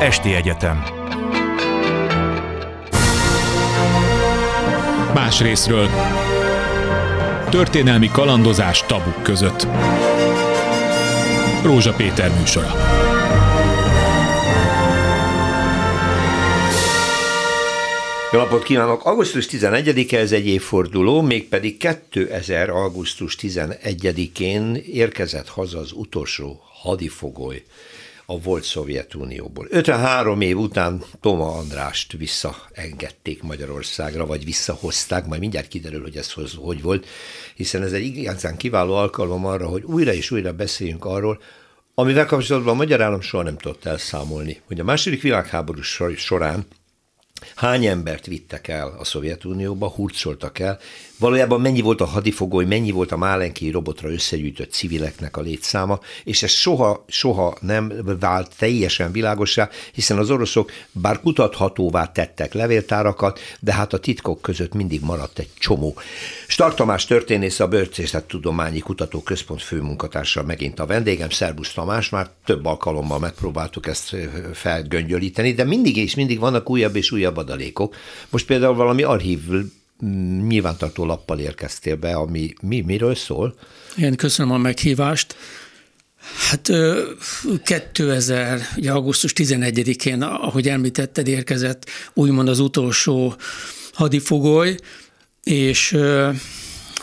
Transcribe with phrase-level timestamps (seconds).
[0.00, 0.82] Esti Egyetem
[5.14, 5.88] Más részről
[7.50, 9.66] Történelmi kalandozás tabuk között
[11.64, 12.74] Rózsa Péter műsora
[18.32, 19.04] Jó napot kívánok!
[19.04, 21.76] Augusztus 11-e ez egy évforduló, mégpedig
[22.10, 22.70] 2000.
[22.70, 27.62] augusztus 11-én érkezett haza az utolsó hadifogoly
[28.30, 29.66] a volt Szovjetunióból.
[29.70, 36.82] 53 év után Toma Andrást visszaengedték Magyarországra, vagy visszahozták, majd mindjárt kiderül, hogy ez hogy
[36.82, 37.06] volt,
[37.54, 41.40] hiszen ez egy igazán kiváló alkalom arra, hogy újra és újra beszéljünk arról,
[41.94, 45.82] amivel kapcsolatban a magyar állam soha nem tudott elszámolni, hogy a második világháború
[46.16, 46.66] során
[47.54, 50.78] hány embert vittek el a Szovjetunióba, hurcoltak el,
[51.18, 56.42] valójában mennyi volt a hadifogoly, mennyi volt a Málenki robotra összegyűjtött civileknek a létszáma, és
[56.42, 63.72] ez soha, soha nem vált teljesen világosá, hiszen az oroszok bár kutathatóvá tettek levéltárakat, de
[63.72, 65.96] hát a titkok között mindig maradt egy csomó.
[66.46, 72.66] Stark Tamás történész, a Börcészet Tudományi Kutatóközpont főmunkatársa megint a vendégem, Szerbusz Tamás, már több
[72.66, 74.16] alkalommal megpróbáltuk ezt
[74.52, 77.96] felgöngyölíteni, de mindig és mindig vannak újabb és újabb adalékok.
[78.28, 79.40] Most például valami archív
[80.46, 83.54] nyilvántartó lappal érkeztél be, ami mi, miről szól?
[83.96, 85.36] Én köszönöm a meghívást.
[86.48, 86.70] Hát
[87.64, 93.34] 2000, ugye augusztus 11-én, ahogy említetted, érkezett úgymond az utolsó
[93.92, 94.76] hadifogoly,
[95.42, 95.96] és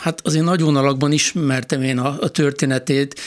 [0.00, 3.20] hát azért nagy vonalakban ismertem én a, a történetét,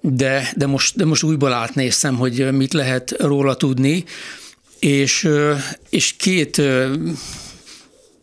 [0.00, 4.04] de, de, most, de most újból átnéztem, hogy mit lehet róla tudni,
[4.78, 5.28] és,
[5.90, 6.62] és két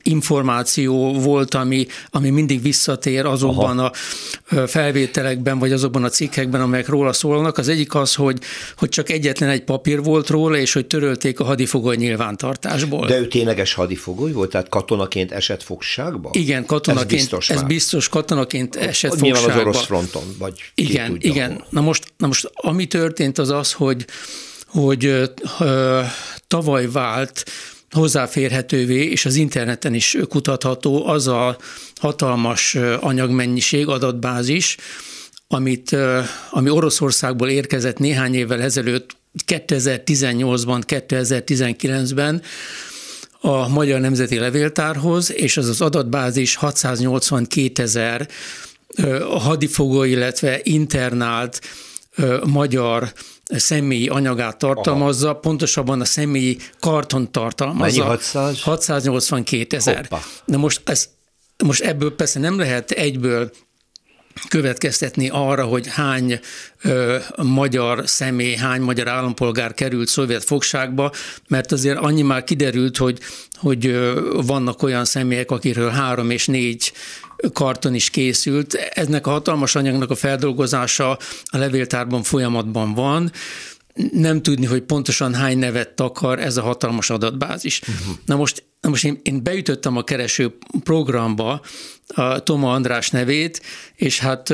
[0.03, 3.91] információ volt, ami, ami mindig visszatér azokban Aha.
[4.49, 7.57] a felvételekben, vagy azokban a cikkekben, amelyek róla szólnak.
[7.57, 8.39] Az egyik az, hogy,
[8.77, 13.07] hogy csak egyetlen egy papír volt róla, és hogy törölték a hadifogoly nyilvántartásból.
[13.07, 16.29] De ő tényleges hadifogoly volt, tehát katonaként esett fogságba?
[16.33, 19.69] Igen, katonaként, ez biztos, ez biztos katonaként esett Nyilván fogságba.
[19.69, 21.63] az orosz fronton, vagy Igen, tudja, igen.
[21.69, 24.05] Na most, na most ami történt az az, hogy
[24.73, 25.05] hogy
[25.59, 26.01] ö,
[26.47, 27.43] tavaly vált
[27.93, 31.57] hozzáférhetővé, és az interneten is kutatható az a
[31.95, 34.77] hatalmas anyagmennyiség, adatbázis,
[35.47, 35.95] amit,
[36.49, 39.15] ami Oroszországból érkezett néhány évvel ezelőtt,
[39.47, 42.41] 2018-ban, 2019-ben
[43.39, 48.27] a Magyar Nemzeti Levéltárhoz, és az az adatbázis 682 ezer
[49.29, 51.61] hadifogó, illetve internált
[52.43, 53.13] magyar
[53.49, 55.39] személyi anyagát tartalmazza, Aha.
[55.39, 57.97] pontosabban a személyi karton tartalmazza.
[57.97, 58.61] Mennyi 600?
[58.61, 60.07] 682 ezer.
[60.45, 61.09] Na most, ez,
[61.63, 63.51] most ebből persze nem lehet egyből
[64.47, 66.39] következtetni arra, hogy hány
[66.81, 71.11] ö, magyar személy, hány magyar állampolgár került szovjet fogságba,
[71.47, 73.19] mert azért annyi már kiderült, hogy,
[73.53, 76.93] hogy ö, vannak olyan személyek, akiről három és négy
[77.53, 78.73] karton is készült.
[78.73, 83.31] Eznek a hatalmas anyagnak a feldolgozása a levéltárban folyamatban van,
[84.11, 87.81] nem tudni, hogy pontosan hány nevet takar ez a hatalmas adatbázis.
[87.81, 88.15] Uh-huh.
[88.25, 91.61] Na most, na most én, én beütöttem a kereső programba
[92.07, 93.61] a Toma András nevét,
[93.95, 94.53] és hát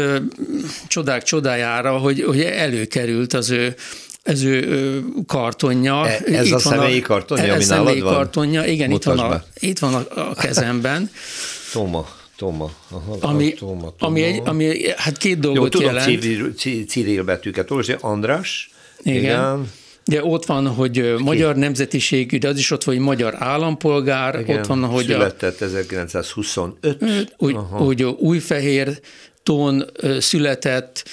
[0.88, 3.76] csodák csodájára, hogy, hogy előkerült az ő
[4.24, 6.08] ez ő kartonja.
[6.08, 8.14] E, ez itt a személyi kartonja, e, ami nálad van?
[8.14, 11.10] kartonja, igen, itt van, a, itt van a, a kezemben.
[11.74, 12.19] Toma.
[12.40, 12.70] Toma.
[12.90, 13.94] Aha, ami, Toma, Toma.
[14.00, 16.20] Ami, egy, ami hát két dolgot Jó, jelent.
[16.20, 16.54] Tudom
[16.88, 17.96] Cyril betűket olvasni.
[18.00, 18.70] András.
[19.02, 19.20] Igen.
[19.20, 19.72] igen.
[20.06, 21.24] De ott van, hogy Ki?
[21.24, 25.62] magyar nemzetiségű, de az is ott van, hogy magyar állampolgár, Igen, ott van, hogy született
[25.62, 27.36] a, 1925.
[27.38, 29.00] Úgy, úgy újfehér
[29.44, 29.86] tón
[30.20, 31.10] született,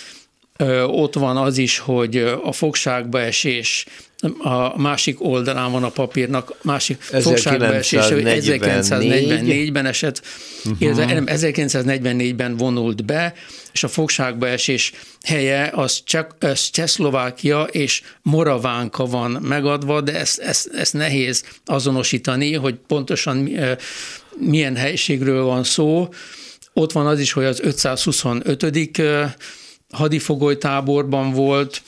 [0.87, 3.87] ott van az is, hogy a fogságba esés
[4.38, 10.22] a másik oldalán van a papírnak, másik fogságba esés, 1944-ben esett,
[10.64, 11.04] uh-huh.
[11.28, 13.34] 1944-ben vonult be,
[13.72, 14.92] és a fogságba esés
[15.22, 22.55] helye az, csak, az Csehszlovákia és Moravánka van megadva, de ezt, ezt, ezt nehéz azonosítani,
[22.55, 23.50] hogy pontosan
[24.38, 26.08] milyen helységről van szó.
[26.72, 28.64] Ott van az is, hogy az 525
[29.90, 31.82] hadifogolytáborban volt.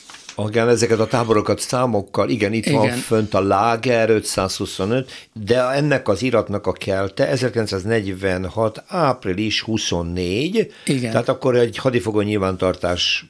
[0.47, 2.79] Igen, ezeket a táborokat számokkal, igen, itt igen.
[2.79, 8.83] van fönt a Láger 525, de ennek az iratnak a kelte 1946.
[8.87, 11.11] április 24, igen.
[11.11, 13.25] tehát akkor egy hadifogoly nyilvántartás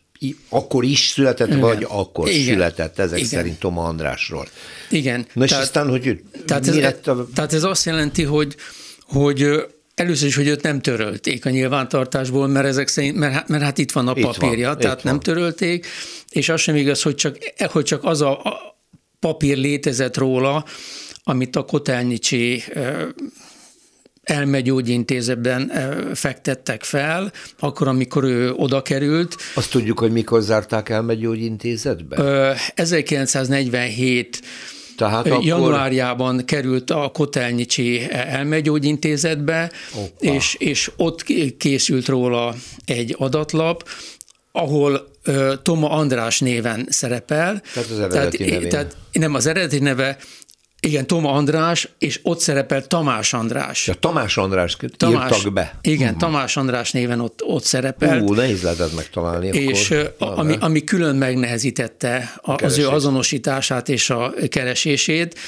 [0.48, 1.60] akkor is született, Igen.
[1.60, 2.54] vagy akkor Igen.
[2.54, 3.30] született ezek Igen.
[3.30, 4.48] szerint Toma Andrásról.
[4.90, 5.26] Igen.
[5.32, 7.26] Na és tehát, aztán, hogy tehát ez, lett a...
[7.34, 8.56] tehát ez azt jelenti, hogy,
[9.02, 9.66] hogy
[9.98, 13.92] Először is, hogy őt nem törölték a nyilvántartásból, mert ezek szerint, mert, mert hát itt
[13.92, 15.86] van a papírja, itt van, tehát nem törölték,
[16.30, 17.38] és az sem igaz, hogy csak,
[17.70, 18.76] hogy csak az a, a
[19.20, 20.64] papír létezett róla,
[21.24, 22.62] amit a Kotelnyicsi
[24.22, 25.72] elmegyógyintézetben
[26.14, 29.36] fektettek fel, akkor, amikor ő oda került.
[29.54, 32.56] Azt tudjuk, hogy mikor zárták elmegyógyintézetbe?
[32.74, 34.42] 1947
[34.96, 35.44] tehát akkor...
[35.44, 39.70] januárjában került a Kotelnyicsi elmegyógyintézetbe,
[40.18, 41.24] és, és ott
[41.58, 42.54] készült róla
[42.84, 43.88] egy adatlap,
[44.52, 45.08] ahol
[45.62, 47.62] Toma András néven szerepel.
[47.74, 48.68] Tehát az eredeti tehát, nevén.
[48.68, 50.18] Tehát nem az eredeti neve,
[50.80, 53.86] igen, Toma András, és ott szerepel Tamás András.
[53.86, 55.78] Ja, Tamás András Tamás, írtak be.
[55.80, 56.20] Igen, uh-huh.
[56.20, 58.20] Tamás András néven ott, ott szerepel.
[58.20, 59.48] Ú, nehéz lehetett megtalálni.
[59.48, 60.38] És akkor.
[60.38, 65.38] ami, ami külön megnehezítette a, az ő azonosítását és a keresését,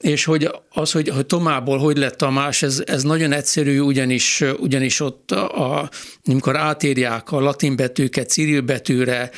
[0.00, 5.00] és hogy az, hogy, hogy Tomából hogy lett Tamás, ez, ez nagyon egyszerű, ugyanis, ugyanis
[5.00, 5.90] ott, a,
[6.24, 9.30] amikor átírják a latin betűket Cyril betűre,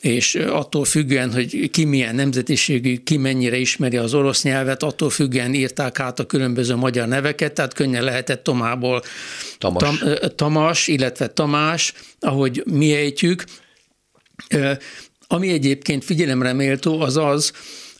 [0.00, 5.54] és attól függően, hogy ki milyen nemzetiségű, ki mennyire ismeri az orosz nyelvet, attól függően
[5.54, 9.02] írták át a különböző magyar neveket, tehát könnyen lehetett Tomából
[9.58, 9.98] Tamas, Tam,
[10.36, 13.44] Tamas illetve Tamás, ahogy mi ejtjük.
[15.26, 17.52] Ami egyébként figyelemre méltó, az az,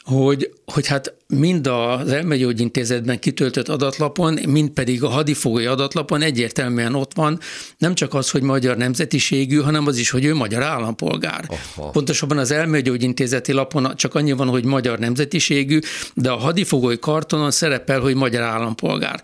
[0.04, 7.14] hogy, hogy hát mind az elmegyógyintézetben kitöltött adatlapon, mind pedig a hadifogói adatlapon egyértelműen ott
[7.14, 7.40] van
[7.78, 11.48] nem csak az, hogy magyar nemzetiségű, hanem az is, hogy ő magyar állampolgár.
[11.48, 11.90] Aha.
[11.90, 15.78] Pontosabban az elmegyógyintézeti lapon csak annyi van, hogy magyar nemzetiségű,
[16.14, 19.20] de a hadifogói kartonon szerepel, hogy magyar állampolgár.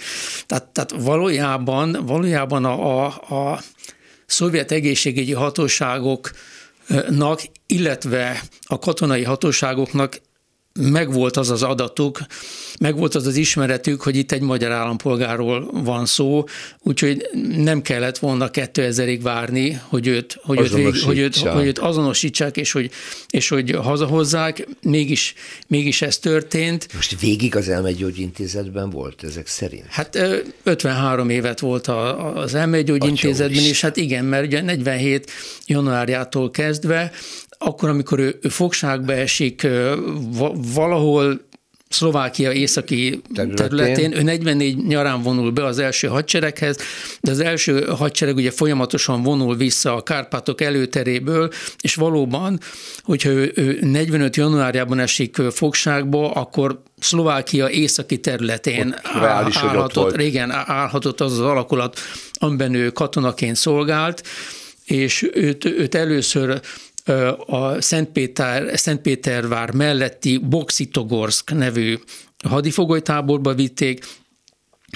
[0.46, 3.60] Tehát, tehát valójában, valójában a, a, a
[4.26, 10.20] szovjet egészségügyi hatóságoknak, illetve a katonai hatóságoknak
[10.80, 12.20] megvolt az az adatuk,
[12.80, 16.44] megvolt az az ismeretük, hogy itt egy magyar állampolgárról van szó,
[16.82, 22.56] úgyhogy nem kellett volna 2000-ig várni, hogy őt, hogy őt, hogy őt, hogy őt azonosítsák,
[22.56, 22.90] és hogy,
[23.30, 24.66] és hogy hazahozzák.
[24.82, 25.34] Mégis,
[25.66, 26.88] mégis ez történt.
[26.94, 29.86] Most végig az elmegyógyintézetben volt ezek szerint?
[29.88, 30.18] Hát
[30.62, 31.86] 53 évet volt
[32.34, 35.30] az elmegyógyintézetben, és hát igen, mert ugye 47
[35.66, 37.12] januárjától kezdve
[37.64, 39.66] akkor, amikor ő, ő fogságba esik
[40.74, 41.40] valahol
[41.92, 43.56] Szlovákia északi területén.
[43.56, 44.16] területén.
[44.16, 46.76] Ő 44 nyarán vonul be az első hadsereghez,
[47.20, 51.50] de az első hadsereg ugye folyamatosan vonul vissza a Kárpátok előteréből,
[51.80, 52.60] és valóban,
[53.02, 61.32] hogyha ő, ő 45 januárjában esik fogságba, akkor Szlovákia északi területén állhatott, régen állhatott az
[61.32, 61.98] az alakulat,
[62.32, 64.22] amiben ő katonaként szolgált,
[64.84, 66.60] és őt, őt először
[67.46, 71.98] a Szentpéter, Szentpétervár melletti Boxitogorsk nevű
[72.48, 74.04] hadifogolytáborba vitték,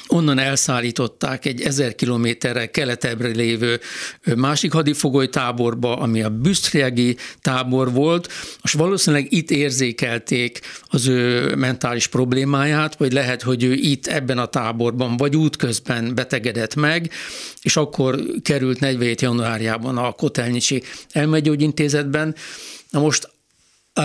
[0.08, 3.80] Onnan elszállították egy ezer kilométerre keletebbre lévő
[4.36, 8.32] másik hadifogoly táborba, ami a Büsztriegi tábor volt,
[8.62, 14.46] és valószínűleg itt érzékelték az ő mentális problémáját, vagy lehet, hogy ő itt ebben a
[14.46, 17.10] táborban, vagy útközben betegedett meg,
[17.62, 19.20] és akkor került 47.
[19.20, 20.82] januárjában a Kotelnyicsi
[21.12, 22.34] elmegyógyintézetben.
[22.90, 23.28] Na most
[23.98, 24.04] Uh,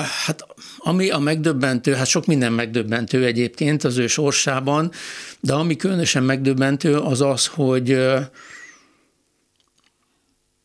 [0.00, 0.46] hát
[0.78, 4.90] ami a megdöbbentő, hát sok minden megdöbbentő egyébként az ő sorsában,
[5.40, 7.98] de ami különösen megdöbbentő az az, hogy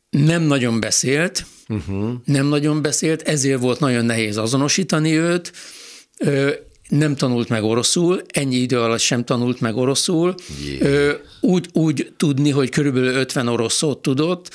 [0.10, 2.12] nem nagyon beszélt, uh-huh.
[2.26, 5.52] nem nagyon beszélt, ezért volt nagyon nehéz azonosítani őt,
[6.90, 10.36] nem tanult meg oroszul, ennyi idő alatt sem tanult meg oroszul,
[10.80, 11.16] yeah.
[11.42, 14.50] úgy, úgy tudni, hogy körülbelül 50 orosz szót tudott,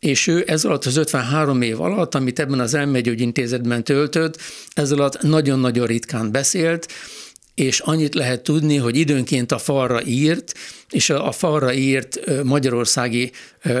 [0.00, 4.38] és ő ez alatt az 53 év alatt, amit ebben az elmegyógyintézetben töltött,
[4.74, 6.86] ez alatt nagyon-nagyon ritkán beszélt,
[7.58, 10.54] és annyit lehet tudni, hogy időnként a falra írt,
[10.90, 13.30] és a falra írt magyarországi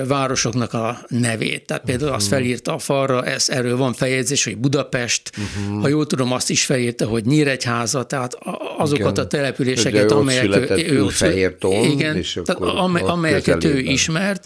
[0.06, 1.66] városoknak a nevét.
[1.66, 2.34] Tehát például azt mhm.
[2.34, 5.82] felírta a falra, ez, erről van feljegyzés, hogy Budapest, uh-huh.
[5.82, 8.38] ha jól tudom, azt is felírta, hogy Nyíregyháza, tehát
[8.78, 9.24] azokat igen.
[9.24, 14.44] a településeket, amelyek ő, ő Fehér igen, és tehát amely, amelyeket ő ismert,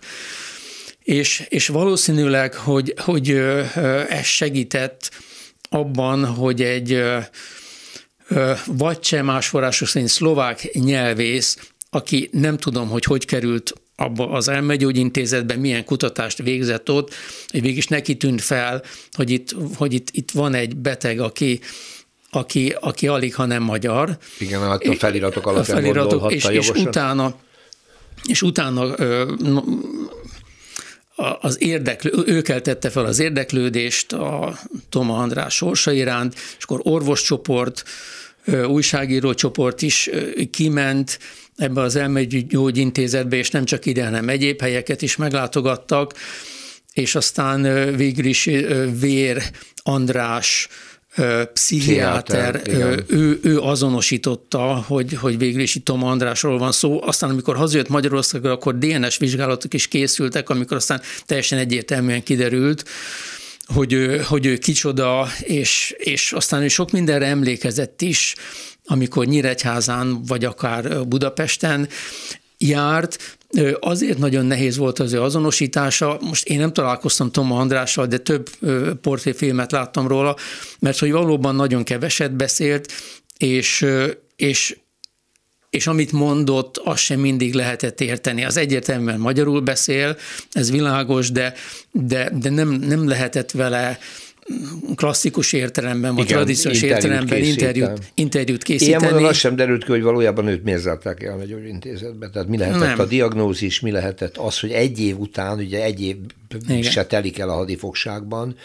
[1.03, 3.31] és, és valószínűleg, hogy, hogy
[4.09, 5.11] ez segített
[5.69, 7.03] abban, hogy egy
[8.67, 14.49] vagy cseh más források szerint szlovák nyelvész, aki nem tudom, hogy hogy került abba az
[14.49, 17.15] elmegyógyintézetben, milyen kutatást végzett ott,
[17.51, 18.83] hogy végig neki tűnt fel,
[19.13, 21.61] hogy itt, hogy itt, itt van egy beteg, aki,
[22.31, 24.19] aki, aki alig, ha nem magyar.
[24.39, 27.35] Igen, a feliratok alatt a feliratok, és, és utána,
[28.29, 28.95] és utána
[31.41, 37.85] az érdeklő, ő keltette fel az érdeklődést a Toma András sorsa iránt, és akkor orvoscsoport,
[38.67, 40.11] újságíró csoport is
[40.51, 41.19] kiment
[41.57, 46.15] ebbe az elmegyógyintézetbe, és nem csak ide, hanem egyéb helyeket is meglátogattak,
[46.93, 47.63] és aztán
[47.97, 48.45] végül is
[49.01, 49.43] Vér
[49.83, 50.69] András
[51.53, 52.63] pszichiáter,
[53.09, 57.03] ő, ő azonosította, hogy, hogy végül is itt Toma Andrásról van szó.
[57.03, 62.85] Aztán, amikor hazajött Magyarországra, akkor DNS vizsgálatok is készültek, amikor aztán teljesen egyértelműen kiderült,
[63.65, 68.35] hogy ő, hogy ő kicsoda, és, és aztán ő sok mindenre emlékezett is,
[68.85, 71.89] amikor Nyíregyházán, vagy akár Budapesten
[72.59, 73.39] járt,
[73.81, 76.19] Azért nagyon nehéz volt az ő azonosítása.
[76.21, 78.51] Most én nem találkoztam Toma Andrással, de több
[79.01, 80.37] portréfilmet láttam róla,
[80.79, 82.93] mert hogy valóban nagyon keveset beszélt,
[83.39, 83.87] és,
[84.37, 84.77] és
[85.73, 88.45] és amit mondott, azt sem mindig lehetett érteni.
[88.45, 90.17] Az egyértelműen magyarul beszél,
[90.51, 91.55] ez világos, de,
[91.91, 93.99] de, de nem, nem lehetett vele
[94.95, 99.03] klasszikus értelemben, vagy tradíciós értelemben interjút, interjút készíteni.
[99.03, 102.29] Ilyen módon az sem derült ki, hogy valójában őt miért zárták el a intézetbe.
[102.29, 103.01] Tehát mi lehetett Nem.
[103.01, 106.17] a diagnózis, mi lehetett az, hogy egy év után, ugye egy év
[106.69, 106.83] igen.
[106.83, 108.57] se telik el a hadifogságban,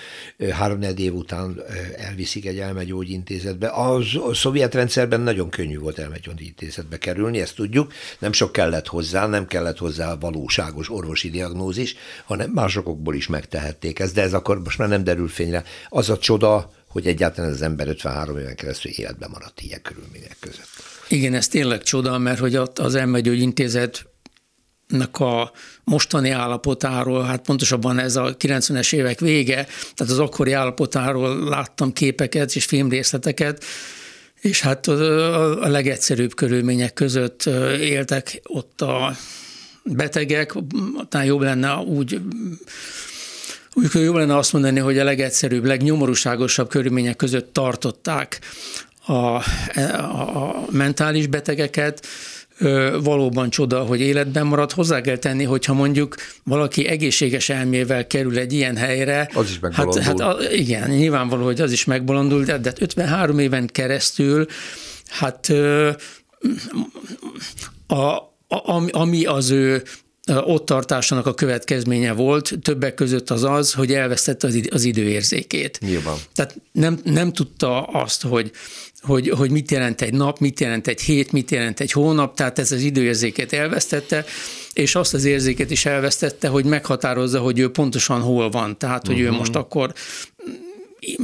[0.51, 1.61] három év után
[1.97, 3.67] elviszik egy elmegyógyintézetbe.
[3.67, 3.99] A,
[4.33, 9.77] szovjet rendszerben nagyon könnyű volt elmegyógyintézetbe kerülni, ezt tudjuk, nem sok kellett hozzá, nem kellett
[9.77, 15.03] hozzá valóságos orvosi diagnózis, hanem másokból is megtehették ezt, de ez akkor most már nem
[15.03, 15.63] derül fényre.
[15.89, 20.67] Az a csoda, hogy egyáltalán az ember 53 éven keresztül életben maradt ilyen körülmények között.
[21.09, 24.05] Igen, ez tényleg csoda, mert hogy az elmegyógyintézet
[25.11, 25.51] a
[25.89, 32.55] mostani állapotáról, hát pontosabban ez a 90-es évek vége, tehát az akkori állapotáról láttam képeket
[32.55, 33.63] és filmrészleteket,
[34.41, 37.45] és hát a legegyszerűbb körülmények között
[37.79, 39.15] éltek ott a
[39.83, 40.53] betegek,
[41.09, 42.21] talán jobb lenne úgy
[43.73, 48.39] úgy jobb lenne azt mondani, hogy a legegyszerűbb, legnyomorúságosabb körülmények között tartották
[49.05, 49.41] a, a,
[50.35, 52.05] a mentális betegeket,
[53.03, 54.71] valóban csoda, hogy életben marad.
[54.71, 59.29] Hozzá kell tenni, hogyha mondjuk valaki egészséges elmével kerül egy ilyen helyre.
[59.33, 60.01] Az is megbolondul.
[60.01, 64.45] Hát, hát igen, nyilvánvaló, hogy az is megbolondul, de, de 53 éven keresztül,
[65.07, 65.49] hát
[67.87, 68.15] a,
[68.47, 69.83] a, ami az ő
[70.27, 75.79] ott tartásának a következménye volt, többek között az az, hogy elvesztette az időérzékét.
[75.81, 76.15] Nyilván.
[76.35, 78.51] Tehát nem, nem tudta azt, hogy
[79.01, 82.59] hogy, hogy mit jelent egy nap, mit jelent egy hét, mit jelent egy hónap, tehát
[82.59, 84.25] ez az időérzéket elvesztette,
[84.73, 88.77] és azt az érzéket is elvesztette, hogy meghatározza, hogy ő pontosan hol van.
[88.77, 89.27] Tehát, hogy uh-huh.
[89.27, 89.39] ő mhm.
[89.39, 89.93] most akkor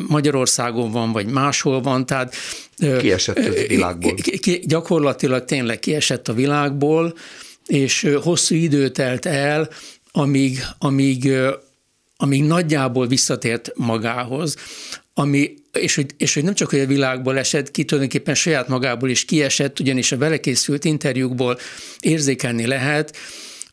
[0.08, 2.36] Magyarországon van, vagy máshol van, tehát...
[3.00, 4.14] Kiesett a világból.
[4.16, 7.14] Ki, gyakorlatilag tényleg kiesett a világból,
[7.66, 9.70] és hosszú idő telt el,
[10.12, 11.32] amíg, amíg,
[12.18, 14.56] amíg nagyjából visszatért magához,
[15.14, 19.10] ami és hogy, és hogy nem csak, hogy a világból esett ki, tulajdonképpen saját magából
[19.10, 21.58] is kiesett, ugyanis a vele készült interjúkból
[22.00, 23.16] érzékelni lehet,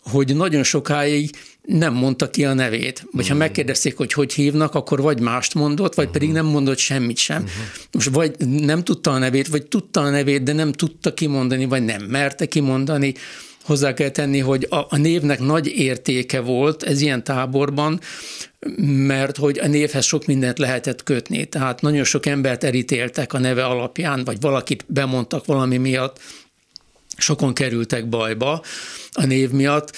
[0.02, 1.30] hogy nagyon sokáig
[1.62, 3.07] nem mondta ki a nevét.
[3.12, 3.38] Vagy ha mm.
[3.38, 7.42] megkérdezték, hogy hogy hívnak, akkor vagy mást mondott, vagy pedig nem mondott semmit sem.
[7.42, 7.62] Uh-huh.
[7.92, 11.85] Most vagy nem tudta a nevét, vagy tudta a nevét, de nem tudta kimondani, vagy
[11.85, 13.14] nem merte kimondani.
[13.62, 18.00] Hozzá kell tenni, hogy a, a névnek nagy értéke volt ez ilyen táborban,
[18.87, 21.45] mert hogy a névhez sok mindent lehetett kötni.
[21.45, 26.21] Tehát nagyon sok embert elítéltek a neve alapján, vagy valakit bemondtak valami miatt,
[27.17, 28.62] sokan kerültek bajba
[29.12, 29.97] a név miatt,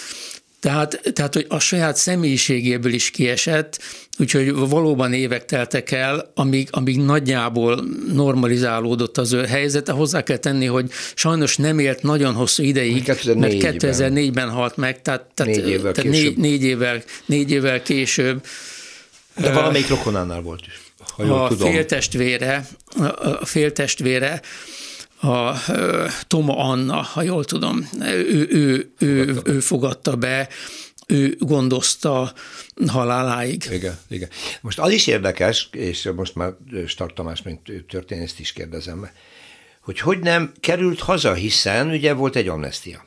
[0.62, 3.78] tehát, tehát, hogy a saját személyiségéből is kiesett,
[4.18, 9.92] úgyhogy valóban évek teltek el, amíg, amíg nagyjából normalizálódott az ő helyzete.
[9.92, 13.38] Hozzá kell tenni, hogy sajnos nem élt nagyon hosszú ideig, 2004-ben.
[13.38, 18.44] mert 2004-ben halt meg, tehát, tehát, négy, évvel tehát négy, négy, évvel, négy évvel később.
[19.36, 21.72] De valamelyik rokonánál volt is, ha jól a tudom.
[21.72, 22.68] Féltestvére,
[23.40, 24.40] a féltestvére
[25.22, 25.54] a
[26.26, 30.48] Toma Anna, ha jól tudom, ő, ő, ő, ő fogadta be,
[31.06, 32.32] ő gondozta
[32.86, 33.64] haláláig.
[33.70, 34.28] Igen, igen.
[34.60, 36.52] Most az is érdekes, és most már
[36.86, 39.10] Stark Tamás, mint történészt is kérdezem,
[39.82, 43.06] hogy hogy nem került haza, hiszen ugye volt egy amnestia.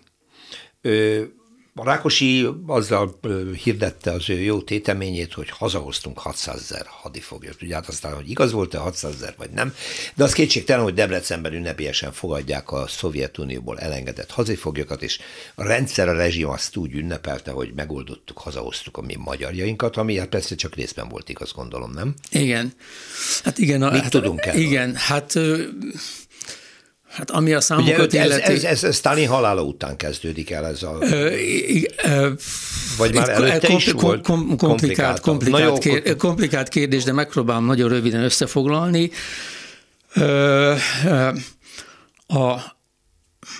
[1.77, 3.19] A Rákosi azzal
[3.63, 7.61] hirdette az ő jó téteményét, hogy hazahoztunk 600 ezer hadifoglyot.
[7.61, 9.73] Ugye hát aztán, hogy igaz volt-e 600 ezer, vagy nem.
[10.15, 15.19] De az kétségtelen, hogy Debrecenben ünnepélyesen fogadják a Szovjetunióból elengedett hadifoglyokat, és
[15.55, 20.29] a rendszer, a rezsim azt úgy ünnepelte, hogy megoldottuk, hazahoztuk a mi magyarjainkat, ami hát
[20.29, 22.13] persze csak részben volt igaz, gondolom, nem?
[22.29, 22.73] Igen.
[23.43, 23.79] Hát igen.
[23.79, 24.61] Mit hát, tudunk erről?
[24.61, 25.39] Igen, hát
[27.15, 28.51] Hát ami a számokat Ugye, illeti...
[28.51, 30.97] Ez, ez, ez Stalin halála után kezdődik el ez a...
[30.99, 31.35] Ö,
[32.03, 32.31] ö,
[32.97, 37.65] Vagy már előtte kom, is kom, volt kom, komplikált, komplikált, kér, komplikált kérdés, de megpróbálom
[37.65, 39.11] nagyon röviden összefoglalni.
[40.13, 40.73] Ö,
[41.05, 41.29] ö,
[42.27, 42.74] a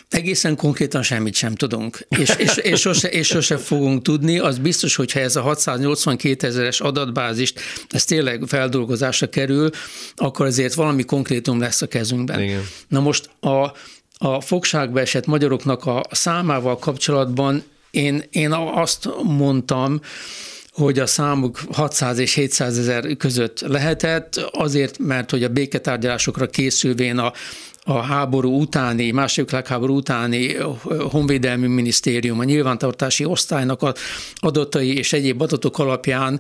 [0.10, 4.40] Egészen konkrétan semmit sem tudunk, és, és, és, sose, és sose fogunk tudni.
[4.40, 9.70] Az biztos, hogyha ez a 682 ezeres adatbázist, ez tényleg feldolgozásra kerül,
[10.16, 12.42] akkor azért valami konkrétum lesz a kezünkben.
[12.42, 12.62] Igen.
[12.88, 13.72] Na most a,
[14.18, 20.02] a fogságba esett magyaroknak a számával kapcsolatban én, én azt mondtam,
[20.72, 27.18] hogy a számuk 600 és 700 ezer között lehetett, azért, mert hogy a béketárgyalásokra készülvén
[27.18, 27.34] a,
[27.88, 30.56] a háború utáni, második világháború utáni
[31.10, 33.94] honvédelmi minisztérium, a nyilvántartási osztálynak a
[34.36, 36.40] adatai és egyéb adatok alapján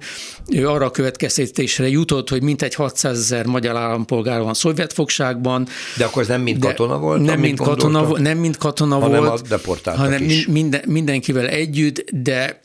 [0.63, 5.67] arra a következtetésre jutott, hogy mintegy 600 ezer magyar állampolgár van szovjet fogságban.
[5.97, 7.21] De akkor ez nem mind katona volt?
[7.21, 9.51] Nem mind katona, nem mind katona hanem volt,
[9.85, 10.47] a hanem is.
[10.47, 12.61] Minden, mindenkivel együtt, de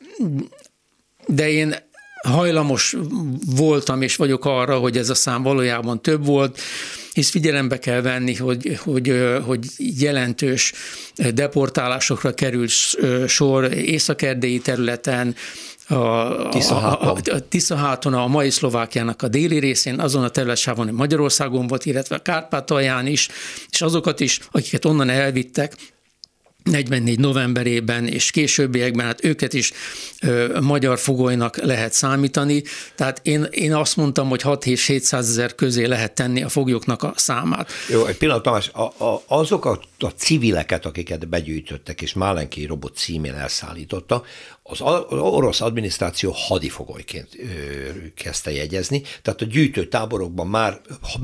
[1.27, 1.75] de én
[2.29, 2.97] hajlamos
[3.57, 6.59] voltam és vagyok arra, hogy ez a szám valójában több volt,
[7.13, 9.13] hisz figyelembe kell venni, hogy, hogy,
[9.45, 10.73] hogy jelentős
[11.35, 12.73] deportálásokra került
[13.27, 15.35] sor északerdélyi területen,
[15.91, 17.09] a, Tiszaháton.
[17.09, 21.87] A, a, a Tiszaháton, a mai Szlovákiának a déli részén, azon a területsávon, Magyarországon volt,
[21.87, 23.29] illetve a Kárpátalján is,
[23.71, 25.73] és azokat is, akiket onnan elvittek,
[26.63, 29.73] 44 novemberében és későbbiekben, hát őket is
[30.21, 32.63] ö, magyar fogolynak lehet számítani.
[32.95, 37.03] Tehát én, én azt mondtam, hogy 6 és 700 ezer közé lehet tenni a foglyoknak
[37.03, 37.71] a számát.
[37.89, 42.97] Jó, egy pillanat, Tamás, a, a, azok a, a civileket, akiket begyűjtöttek, és Málenki robot
[42.97, 44.25] címén elszállította,
[44.71, 44.81] az,
[45.11, 47.45] orosz adminisztráció hadifogolyként ö,
[48.15, 50.81] kezdte jegyezni, tehát a gyűjtő táborokban már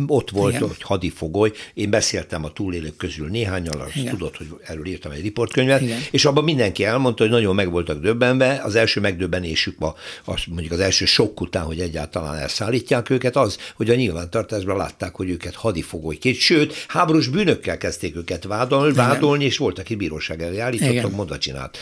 [0.06, 0.68] ott volt, Igen.
[0.68, 5.98] hogy hadifogoly, én beszéltem a túlélők közül néhányal, tudod, hogy erről írtam egy riportkönyvet, Igen.
[6.10, 10.72] és abban mindenki elmondta, hogy nagyon meg voltak döbbenve, az első megdöbbenésük, a, az, mondjuk
[10.72, 15.54] az első sok után, hogy egyáltalán elszállítják őket, az, hogy a nyilvántartásban látták, hogy őket
[15.54, 21.78] hadifogolyként, sőt, háborús bűnökkel kezdték őket vádolni, vádolni és voltak, aki bíróság elé állítottak, mondacsinált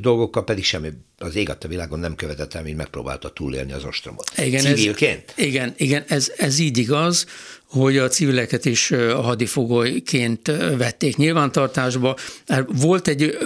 [0.00, 4.30] dolgokkal, pedig semmi az ég a világon nem követett el, mint megpróbálta túlélni az ostromot.
[4.36, 5.34] Igen, Civilként?
[5.36, 7.26] Ez, igen, igen ez, ez így igaz,
[7.64, 12.16] hogy a civileket is hadifogolyként vették nyilvántartásba.
[12.46, 13.38] Hát volt egy,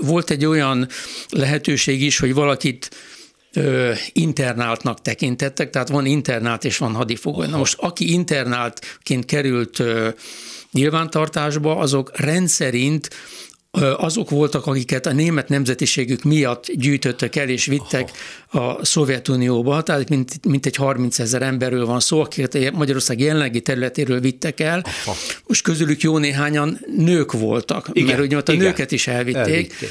[0.00, 0.88] volt egy olyan
[1.30, 2.90] lehetőség is, hogy valakit
[4.12, 7.44] internáltnak tekintettek, tehát van internált és van hadifogoly.
[7.44, 7.52] Aha.
[7.52, 9.82] Na most aki internáltként került
[10.72, 13.08] nyilvántartásba, azok rendszerint
[13.96, 18.10] azok voltak, akiket a német nemzetiségük miatt gyűjtöttek el és vittek
[18.46, 24.20] a Szovjetunióba, tehát mint, mint egy 30 ezer emberről van szó, akiket Magyarország jelenlegi területéről
[24.20, 24.82] vittek el.
[25.04, 25.16] Aha.
[25.46, 28.56] Most közülük jó néhányan nők voltak, igen, mert ugye a igen.
[28.56, 29.46] nőket is elvitték.
[29.46, 29.88] elvitték.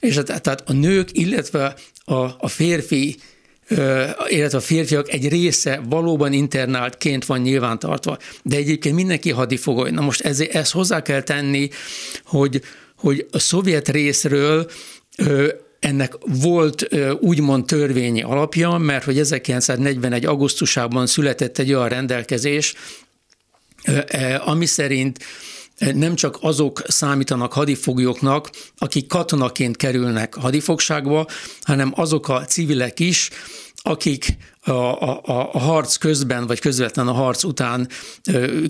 [0.00, 3.16] És tehát a nők, illetve a, a férfi
[4.28, 9.90] illetve a férfiak egy része valóban internáltként van nyilvántartva, de egyébként mindenki hadifogoly.
[9.90, 11.68] Na most ez, ezt hozzá kell tenni,
[12.24, 12.62] hogy
[13.00, 14.70] hogy a szovjet részről
[15.78, 16.88] ennek volt
[17.20, 20.24] úgymond törvényi alapja, mert hogy 1941.
[20.24, 22.74] augusztusában született egy olyan rendelkezés,
[24.06, 25.18] e, ami szerint
[25.94, 31.26] nem csak azok számítanak hadifoglyoknak, akik katonaként kerülnek hadifogságba,
[31.62, 33.30] hanem azok a civilek is,
[33.82, 34.36] akik
[34.70, 37.88] a, a, a harc közben, vagy közvetlen a harc után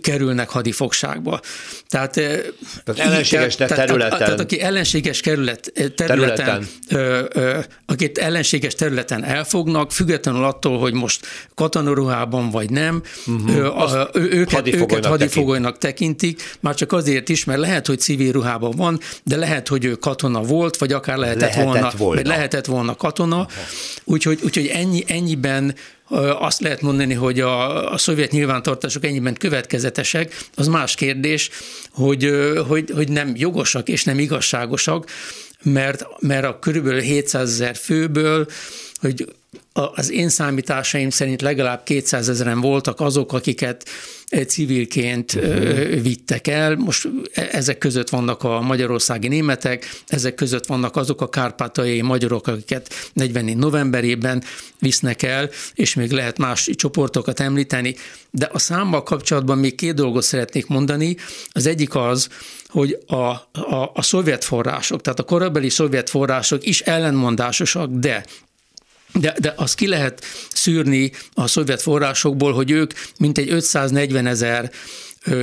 [0.00, 1.40] kerülnek hadifogságba.
[1.88, 4.10] Tehát, tehát ellenséges tehát, területen.
[4.10, 6.68] Tehát, tehát aki ellenséges kerület, területen, területen.
[6.88, 13.56] Ö, ö, akit ellenséges területen elfognak, függetlenül attól, hogy most katonaruhában vagy nem, uh-huh.
[13.56, 15.98] ö, a, őket, hadifogolynak, őket hadifogolynak tekintik.
[16.36, 19.94] tekintik, már csak azért is, mert lehet, hogy civil ruhában van, de lehet, hogy ő
[19.94, 22.22] katona volt, vagy akár lehetett, lehetett volna, volna.
[22.24, 23.46] lehetett volna katona.
[24.04, 25.74] Úgyhogy, úgyhogy ennyi, ennyiben
[26.38, 31.50] azt lehet mondani, hogy a, a szovjet nyilvántartások ennyiben következetesek, az más kérdés,
[31.90, 32.30] hogy,
[32.66, 35.10] hogy, hogy nem jogosak és nem igazságosak,
[35.62, 38.46] mert, mert a körülbelül 700 ezer főből,
[39.00, 39.34] hogy
[39.72, 43.88] az én számításaim szerint legalább 200 ezeren voltak azok, akiket
[44.46, 46.00] civilként uh-huh.
[46.02, 46.76] vittek el.
[46.76, 52.46] Most e, ezek között vannak a magyarországi németek, ezek között vannak azok a kárpátai magyarok,
[52.46, 54.42] akiket 44 novemberében
[54.78, 57.94] visznek el, és még lehet más csoportokat említeni.
[58.30, 61.16] De a számmal kapcsolatban még két dolgot szeretnék mondani.
[61.52, 62.28] Az egyik az,
[62.68, 68.24] hogy a, a, a szovjet források, tehát a korabeli szovjet források is ellenmondásosak, de
[69.12, 74.70] de, de azt ki lehet szűrni a szovjet forrásokból, hogy ők mintegy 540 ezer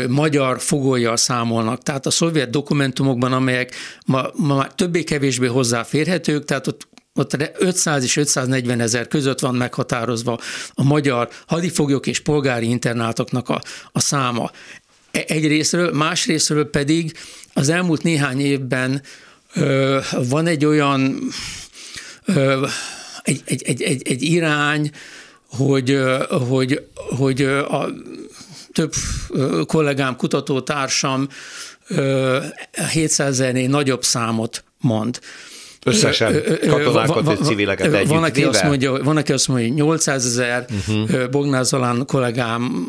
[0.07, 1.83] magyar fogolyjal számolnak.
[1.83, 3.75] Tehát a szovjet dokumentumokban, amelyek
[4.05, 10.39] ma, ma már többé-kevésbé hozzáférhetők, tehát ott ott 500 és 540 ezer között van meghatározva
[10.73, 14.51] a magyar hadifoglyok és polgári internátoknak a, a száma.
[15.11, 17.17] egy részről, más részről pedig
[17.53, 19.01] az elmúlt néhány évben
[19.53, 19.99] ö,
[20.29, 21.19] van egy olyan
[22.25, 22.67] ö,
[23.27, 24.91] egy, egy, egy, egy, egy irány,
[25.49, 25.99] hogy,
[26.47, 26.87] hogy,
[27.17, 27.89] hogy a
[28.73, 28.93] több
[29.65, 31.27] kollégám, kutatótársam
[32.91, 35.19] 700 ezernél nagyobb számot mond.
[35.85, 38.09] Összesen katonákat és civileket együtt.
[38.09, 41.29] Van, aki azt mondja, van, aki azt mondja, hogy 800 ezer, uh-huh.
[41.29, 42.87] Bognár Zalán kollégám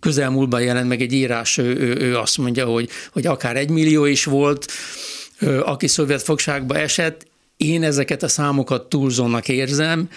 [0.00, 4.04] közelmúltban jelent meg egy írás, ő, ő, ő azt mondja, hogy, hogy akár egy millió
[4.04, 4.72] is volt,
[5.62, 7.26] aki szovjet fogságba esett.
[7.56, 10.08] Én ezeket a számokat túlzónak érzem,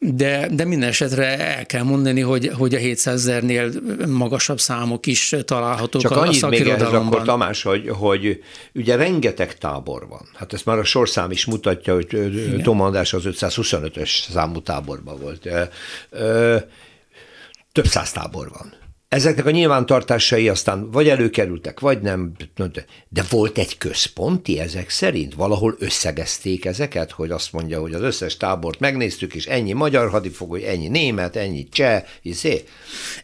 [0.00, 3.72] de, de minden esetre el kell mondani, hogy, hogy a 700 ezernél
[4.06, 8.42] magasabb számok is találhatók Csak a, annyit a még ehhez akkor, Tamás, hogy, hogy
[8.74, 10.28] ugye rengeteg tábor van.
[10.34, 12.62] Hát ezt már a sorszám is mutatja, hogy Igen.
[12.62, 15.48] Tom András az 525-ös számú táborban volt.
[17.72, 18.77] Több száz tábor van.
[19.08, 22.32] Ezeknek a nyilvántartásai aztán vagy előkerültek, vagy nem,
[23.08, 25.34] de volt egy központi ezek szerint?
[25.34, 30.66] Valahol összegezték ezeket, hogy azt mondja, hogy az összes tábort megnéztük, és ennyi magyar hadifogoly,
[30.66, 32.64] ennyi német, ennyi cseh, izé.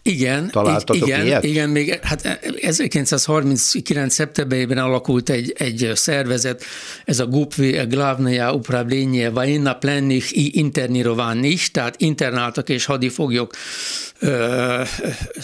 [0.03, 1.45] Igen, Találtatok igen, ilyet?
[1.45, 4.15] igen, még hát eh, 1939.
[4.15, 6.65] szeptemberében alakult egy, egy szervezet,
[7.05, 13.55] ez a GUPVI, Glavnaya Upravlénye, Vajna Plennich i Internirovan is, tehát internáltak és hadifoglyok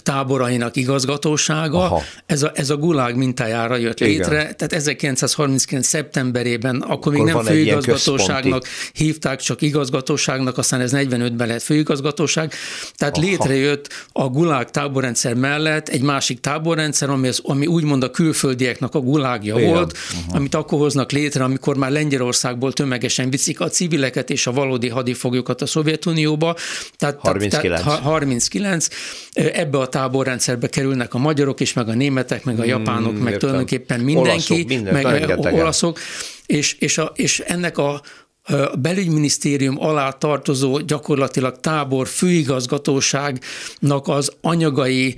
[0.02, 2.02] tábor táborainak igazgatósága.
[2.26, 4.12] Ez a, ez a gulág mintájára jött Igen.
[4.12, 5.86] létre, tehát 1939.
[5.86, 12.52] szeptemberében, akkor, akkor még nem főigazgatóságnak hívták, csak igazgatóságnak, aztán ez 45-ben lett főigazgatóság.
[12.94, 13.26] Tehát Aha.
[13.26, 19.00] létrejött a gulág táborrendszer mellett egy másik táborrendszer, ami, az, ami úgymond a külföldieknek a
[19.00, 19.68] gulágja Igen.
[19.68, 20.34] volt, uh-huh.
[20.36, 25.62] amit akkor hoznak létre, amikor már Lengyelországból tömegesen viszik a civileket és a valódi hadifoglyokat
[25.62, 26.56] a Szovjetunióba.
[26.96, 27.82] Tehát, 39.
[27.82, 28.86] Tehát, 39.
[29.32, 29.88] Ebbe a
[30.20, 33.38] táborrendszerbe kerülnek a magyarok is, meg a németek, meg a hmm, japánok, hmm, meg értem.
[33.38, 35.98] tulajdonképpen mindenki, olaszok, minden, meg olaszok,
[36.46, 38.02] és, és, a, és ennek a
[38.50, 45.14] a belügyminisztérium alá tartozó gyakorlatilag tábor főigazgatóságnak az anyagai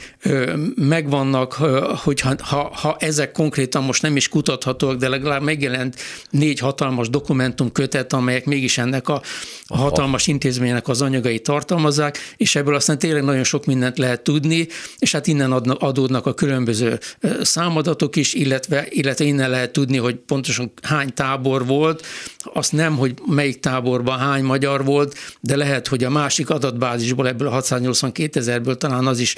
[0.75, 1.53] megvannak,
[1.95, 5.97] hogy ha, ha ezek konkrétan most nem is kutathatóak, de legalább megjelent
[6.31, 9.23] négy hatalmas dokumentum kötet, amelyek mégis ennek a,
[9.66, 14.66] a hatalmas intézménynek az anyagai tartalmazzák, és ebből aztán tényleg nagyon sok mindent lehet tudni,
[14.99, 16.99] és hát innen adódnak a különböző
[17.42, 22.07] számadatok is, illetve, illetve innen lehet tudni, hogy pontosan hány tábor volt,
[22.38, 27.48] azt nem, hogy melyik táborban hány magyar volt, de lehet, hogy a másik adatbázisból, ebből
[27.48, 29.35] a 682 ezerből talán az is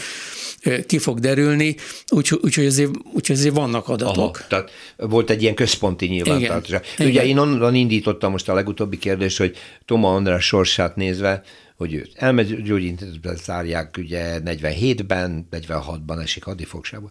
[0.86, 1.76] ki fog derülni,
[2.08, 4.36] úgyhogy úgy, azért, úgy, azért vannak adatok.
[4.36, 6.80] Aha, tehát volt egy ilyen központi nyilvántartás.
[6.98, 7.26] Ugye Igen.
[7.26, 11.42] én onnan indítottam most a legutóbbi kérdést, hogy Toma András sorsát nézve,
[11.76, 17.10] hogy őt elmegyógyintézetben zárják ugye 47-ben, 46-ban esik hadifogságba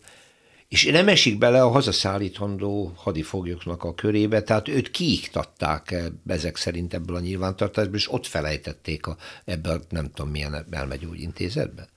[0.74, 5.96] és nem esik bele a hazaszállítandó hadifoglyoknak a körébe, tehát őt kiiktatták
[6.28, 11.88] ezek szerint ebből a nyilvántartásból, és ott felejtették a, ebből nem tudom milyen elmegyógyintézetbe?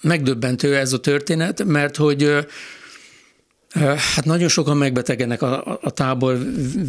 [0.00, 2.46] Megdöbbentő ez a történet, mert hogy
[4.14, 6.38] Hát nagyon sokan megbetegenek a, a tábor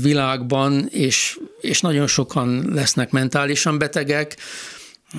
[0.01, 4.37] világban, és, és nagyon sokan lesznek mentálisan betegek.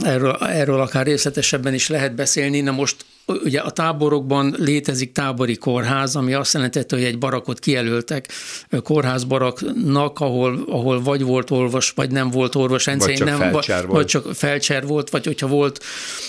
[0.03, 2.61] Erről, erről akár részletesebben is lehet beszélni.
[2.61, 8.29] Na most ugye a táborokban létezik tábori kórház, ami azt jelentette, hogy egy barakot kijelöltek
[8.83, 13.87] kórházbaraknak, ahol, ahol vagy volt orvos, vagy nem volt orvos, vagy csak nem, vagy, volt.
[13.87, 15.85] vagy csak felcser volt, vagy hogyha volt,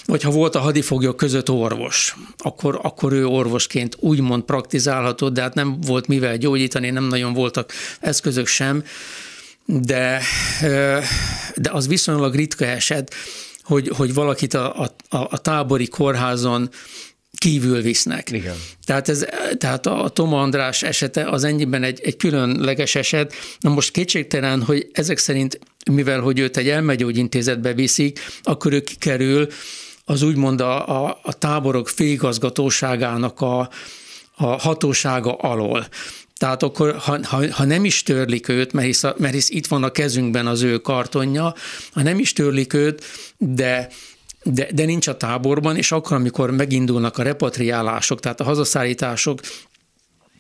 [0.06, 5.54] vagy ha volt a hadifoglyok között orvos, akkor, akkor ő orvosként úgymond praktizálható, de hát
[5.54, 8.84] nem volt mivel gyógyítani, nem nagyon voltak eszközök sem,
[9.66, 10.22] de,
[11.56, 13.14] de az viszonylag ritka eset,
[13.66, 16.70] hogy, hogy valakit a, a, a tábori kórházon
[17.38, 18.32] kívül visznek.
[18.32, 18.56] Igen.
[18.86, 19.26] Tehát, ez,
[19.58, 23.34] tehát a Toma András esete az ennyiben egy, egy különleges eset.
[23.60, 25.60] Na most kétségtelen, hogy ezek szerint,
[25.92, 29.48] mivel hogy őt egy elmegyógyintézetbe viszik, akkor ő kikerül
[30.06, 33.70] az úgymond a, a, a táborok főigazgatóságának a,
[34.36, 35.88] a hatósága alól.
[36.40, 39.84] Tehát akkor, ha, ha, ha nem is törlik őt, mert hisz, mert hisz itt van
[39.84, 41.54] a kezünkben az ő kartonja,
[41.92, 43.04] ha nem is törlik őt,
[43.38, 43.90] de
[44.48, 49.40] de, de nincs a táborban, és akkor, amikor megindulnak a repatriálások, tehát a hazaszállítások,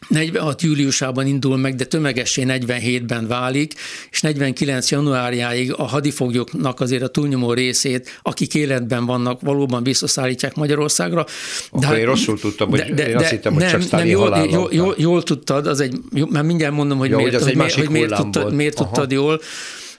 [0.07, 3.73] 46 júliusában indul meg, de tömegessé 47-ben válik,
[4.11, 11.23] és 49 januárjáig a hadifoglyoknak azért a túlnyomó részét, akik életben vannak, valóban visszaszállítják Magyarországra.
[11.23, 11.31] De
[11.71, 14.05] Akkor hát, én rosszul tudtam, hogy de, de, én azt hittem, hogy nem, csak nem,
[14.05, 17.73] jól, jól, jól, jól, tudtad, az egy, már mindjárt mondom, hogy ja, miért, hogy, hogy,
[17.73, 19.41] hogy miért, tudtad, miért tudtad jól,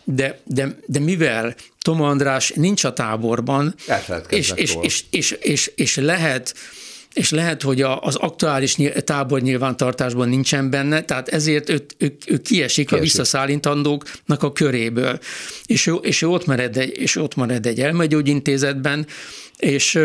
[0.05, 3.75] de, de, de mivel Toma András nincs a táborban,
[4.29, 6.55] és, és, és, és, és, és lehet
[7.17, 12.43] és lehet, hogy az aktuális tábor nyilvántartásban nincsen benne, tehát ezért ő, ő, ő kiesik,
[12.43, 15.19] kiesik a visszaszállítandóknak a köréből.
[15.67, 19.07] És ő, és ő ott mered egy, és ott mered egy elmegyógyintézetben,
[19.57, 19.99] és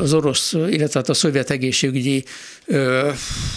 [0.00, 2.24] az orosz, illetve hát a szovjet egészségügyi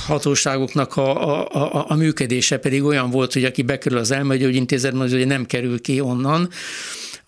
[0.06, 5.14] hatóságoknak a, a, a, a működése pedig olyan volt, hogy aki bekerül az elmegyógyintézetben, az
[5.14, 6.50] ugye nem kerül ki onnan,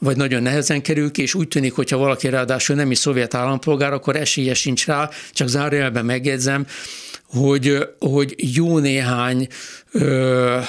[0.03, 3.93] vagy nagyon nehezen kerül ki, és úgy tűnik, hogyha valaki ráadásul nem is szovjet állampolgár,
[3.93, 6.67] akkor esélye sincs rá, csak zárójelben megjegyzem,
[7.25, 9.47] hogy, hogy jó néhány
[9.91, 10.59] ö,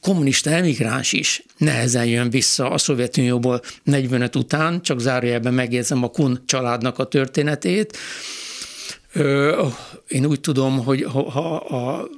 [0.00, 6.42] kommunista emigráns is nehezen jön vissza a Szovjetunióból 45 után, csak zárójelben megjegyzem a Kun
[6.46, 7.96] családnak a történetét.
[9.12, 9.66] Ö,
[10.08, 12.08] én úgy tudom, hogy ha, ha a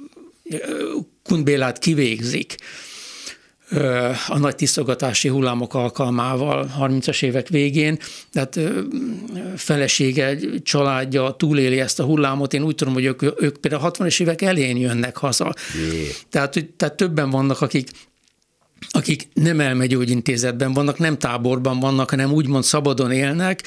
[1.23, 2.55] Kun Bélát kivégzik,
[4.27, 7.99] a nagy tisztogatási hullámok alkalmával 30-as évek végén,
[8.31, 8.59] tehát
[9.55, 12.53] felesége, családja túléli ezt a hullámot.
[12.53, 15.53] Én úgy tudom, hogy ők, ők például 60-as évek elején jönnek haza.
[15.91, 16.11] Jé.
[16.29, 17.89] Tehát, tehát többen vannak, akik
[18.89, 23.63] akik nem elmegyógyintézetben vannak, nem táborban vannak, hanem úgymond szabadon élnek,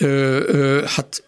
[0.00, 0.06] ö,
[0.46, 1.24] ö, hát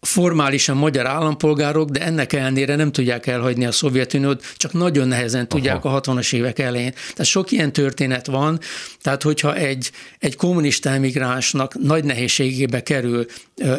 [0.00, 5.84] formálisan magyar állampolgárok, de ennek ellenére nem tudják elhagyni a Szovjetuniót, csak nagyon nehezen tudják
[5.84, 5.96] Aha.
[5.96, 6.92] a 60-as évek elején.
[6.92, 8.58] Tehát sok ilyen történet van,
[9.02, 13.26] tehát hogyha egy, egy kommunista emigránsnak nagy nehézségébe kerül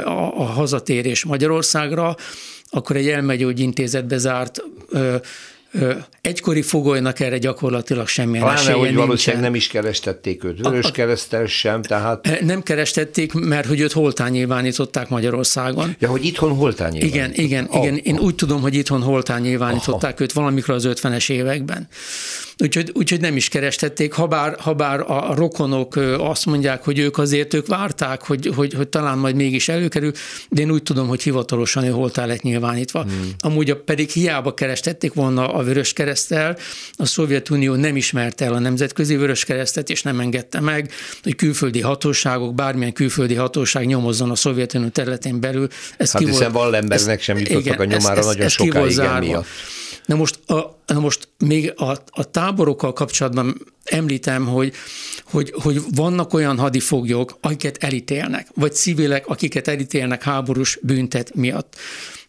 [0.04, 2.16] a, a hazatérés Magyarországra,
[2.70, 4.62] akkor egy elmegyógyintézetbe zárt
[6.22, 11.46] egykori fogolynak erre gyakorlatilag semmilyen Pláne, esélye hogy valószínűleg nem is kerestették őt, vörös keresztel
[11.46, 12.42] sem, tehát...
[12.42, 15.96] Nem kerestették, mert hogy őt holtán nyilvánították Magyarországon.
[16.00, 17.98] Ja, hogy itthon holtán Igen, igen, oh, igen.
[17.98, 18.24] Én oh.
[18.24, 20.22] úgy tudom, hogy itthon holtán nyilvánították oh.
[20.22, 21.88] őt valamikor az 50-es években.
[22.62, 27.18] Úgyhogy, úgyhogy nem is kerestették, ha bár, ha bár a rokonok azt mondják, hogy ők
[27.18, 30.12] azért ők várták, hogy, hogy, hogy talán majd mégis előkerül,
[30.50, 33.02] de én úgy tudom, hogy hivatalosan ő holtán lett nyilvánítva.
[33.02, 33.30] Hmm.
[33.40, 36.58] Amúgy pedig hiába kerestették volna a vörös keresztel,
[36.94, 40.92] a Szovjetunió nem ismerte el a nemzetközi vörös keresztet, és nem engedte meg,
[41.24, 45.68] hogy külföldi hatóságok, bármilyen külföldi hatóság nyomozzon a Szovjetunió területén belül.
[45.98, 49.46] Ez hát hiszen Wallenbergnek sem jutottak igen, a nyomára ez, nagyon ez sokáig emiatt.
[50.12, 54.74] Na most, a, na most még a, a táborokkal kapcsolatban említem, hogy,
[55.24, 61.76] hogy, hogy vannak olyan hadifoglyok, akiket elítélnek, vagy civilek, akiket elítélnek háborús büntet miatt.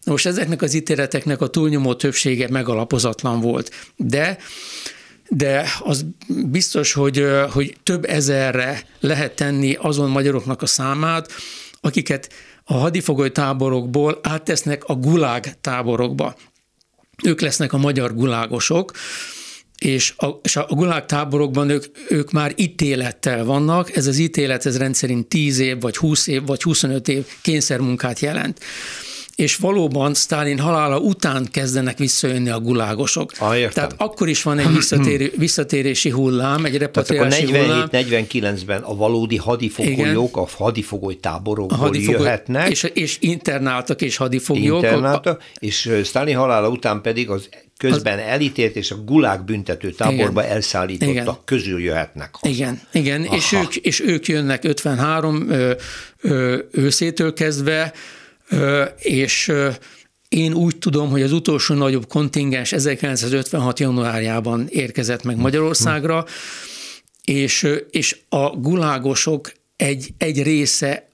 [0.03, 4.37] Na most ezeknek az ítéleteknek a túlnyomó többsége megalapozatlan volt, de
[5.29, 11.31] de az biztos, hogy, hogy több ezerre lehet tenni azon magyaroknak a számát,
[11.81, 12.29] akiket
[12.63, 16.35] a hadifogoly táborokból áttesznek a gulág táborokba.
[17.23, 18.91] Ők lesznek a magyar gulágosok,
[19.77, 24.77] és a, és a gulág táborokban ők, ők már ítélettel vannak, ez az ítélet ez
[24.77, 28.59] rendszerint 10 év, vagy 20 év, vagy 25 év kényszermunkát jelent
[29.35, 33.31] és valóban Stalin halála után kezdenek visszajönni a gulágosok.
[33.37, 37.89] Ah, Tehát akkor is van egy visszatérő, visszatérési hullám, egy repatriási hullám.
[37.91, 42.69] 47-49-ben a valódi hadifogolyok, a hadifogoly táborokból a hadifogoly, jöhetnek.
[42.69, 44.83] És, és internáltak és hadifoglyok.
[44.83, 48.25] Internáltak, és Stalin halála után pedig az közben az...
[48.27, 50.55] elítélt és a gulág büntető táborba igen.
[50.55, 51.37] elszállítottak igen.
[51.45, 52.53] közül jöhetnek haza.
[52.53, 53.23] Igen, igen.
[53.23, 55.71] És, ők, és ők jönnek 53 ö,
[56.21, 57.93] ö, őszétől kezdve,
[58.97, 59.51] és
[60.27, 63.79] én úgy tudom, hogy az utolsó nagyobb kontingens 1956.
[63.79, 66.25] januárjában érkezett meg Magyarországra,
[67.23, 71.07] és, és a gulágosok egy, egy része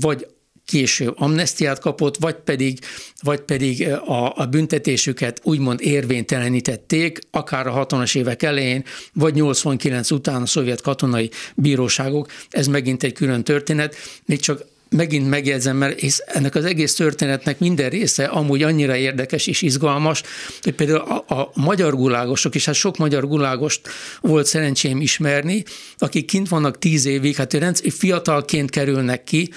[0.00, 0.26] vagy
[0.66, 2.78] később amnestiát kapott, vagy pedig,
[3.22, 10.42] vagy pedig a, a büntetésüket úgymond érvénytelenítették, akár a 60-as évek elején, vagy 89 után
[10.42, 12.28] a szovjet katonai bíróságok.
[12.50, 13.96] Ez megint egy külön történet.
[14.24, 19.46] Még csak megint megjegyzem, mert hisz ennek az egész történetnek minden része amúgy annyira érdekes
[19.46, 20.22] és izgalmas,
[20.62, 23.88] hogy például a, a magyar gulágosok, és hát sok magyar gulágost
[24.20, 25.64] volt szerencsém ismerni,
[25.98, 29.50] akik kint vannak tíz évig, hát fiatalként kerülnek ki,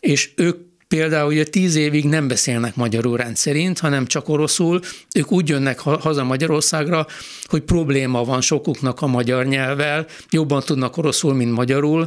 [0.00, 0.56] és ők
[0.88, 4.80] például ugye tíz évig nem beszélnek magyarul rendszerint, hanem csak oroszul,
[5.14, 7.06] ők úgy jönnek haza Magyarországra,
[7.44, 12.06] hogy probléma van sokuknak a magyar nyelvvel, jobban tudnak oroszul, mint magyarul,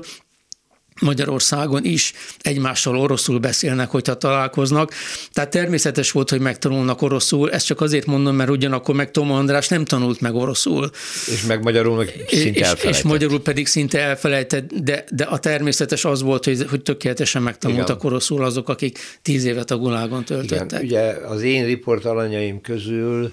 [1.02, 4.94] Magyarországon is egymással oroszul beszélnek, hogyha találkoznak.
[5.32, 9.68] Tehát természetes volt, hogy megtanulnak oroszul, ezt csak azért mondom, mert ugyanakkor meg Tom András
[9.68, 10.90] nem tanult meg oroszul.
[11.32, 16.06] És meg magyarul meg szinte és, és magyarul pedig szinte elfelejtett, de, de a természetes
[16.06, 18.12] az volt, hogy, hogy tökéletesen megtanultak Igen.
[18.12, 20.84] oroszul azok, akik tíz évet a gulágon töltöttek.
[20.84, 23.32] Igen, ugye az én riportalanyaim közül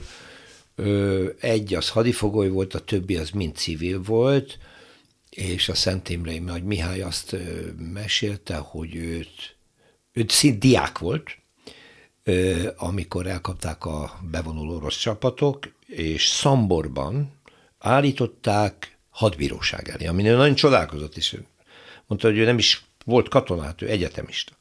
[0.77, 4.59] ö, egy az hadifogoly volt, a többi az mind civil volt,
[5.31, 7.37] és a Szent Imrei Nagy Mihály azt
[7.77, 9.57] mesélte, hogy őt,
[10.13, 11.39] őt szint diák volt,
[12.77, 17.33] amikor elkapták a bevonuló orosz csapatok, és Szamborban
[17.79, 21.35] állították hadbíróság elé, ami nagyon csodálkozott is.
[22.07, 24.53] Mondta, hogy ő nem is volt katonát, ő egyetemista.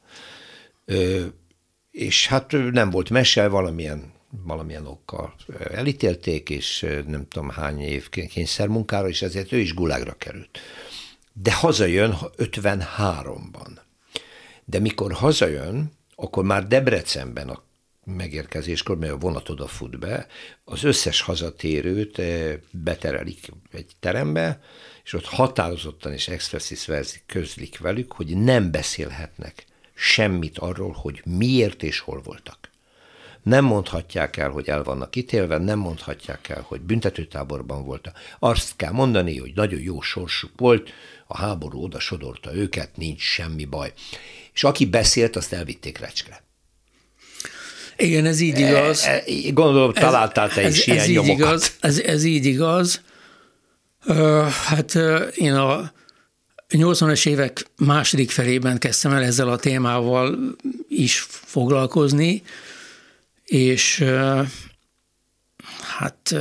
[1.90, 5.34] És hát nem volt mese, valamilyen valamilyen okkal
[5.70, 10.58] elítélték, és nem tudom hány év kényszermunkára, és ezért ő is gulágra került.
[11.32, 13.78] De hazajön 53-ban.
[14.64, 17.62] De mikor hazajön, akkor már Debrecenben a
[18.04, 20.26] megérkezéskor, mert a vonat oda fut be,
[20.64, 22.22] az összes hazatérőt
[22.70, 24.60] beterelik egy terembe,
[25.04, 29.64] és ott határozottan és expressis versi közlik velük, hogy nem beszélhetnek
[29.94, 32.69] semmit arról, hogy miért és hol voltak
[33.42, 38.18] nem mondhatják el, hogy el vannak ítélve, nem mondhatják el, hogy büntetőtáborban voltak.
[38.38, 40.90] Azt kell mondani, hogy nagyon jó sorsuk volt,
[41.26, 43.92] a háború oda sodorta őket, nincs semmi baj.
[44.52, 46.42] És aki beszélt, azt elvitték recskre.
[47.96, 49.04] Igen, ez így igaz.
[49.04, 49.22] E, e,
[49.52, 51.32] gondolom, találtál te ez, is ez, ilyen ez nyomokat.
[51.32, 53.00] Így igaz, ez, ez így igaz.
[54.06, 54.94] Uh, hát
[55.34, 55.92] én a
[56.68, 60.38] 80-as évek második felében kezdtem el ezzel a témával
[60.88, 62.42] is foglalkozni,
[63.50, 64.04] és
[65.98, 66.34] hát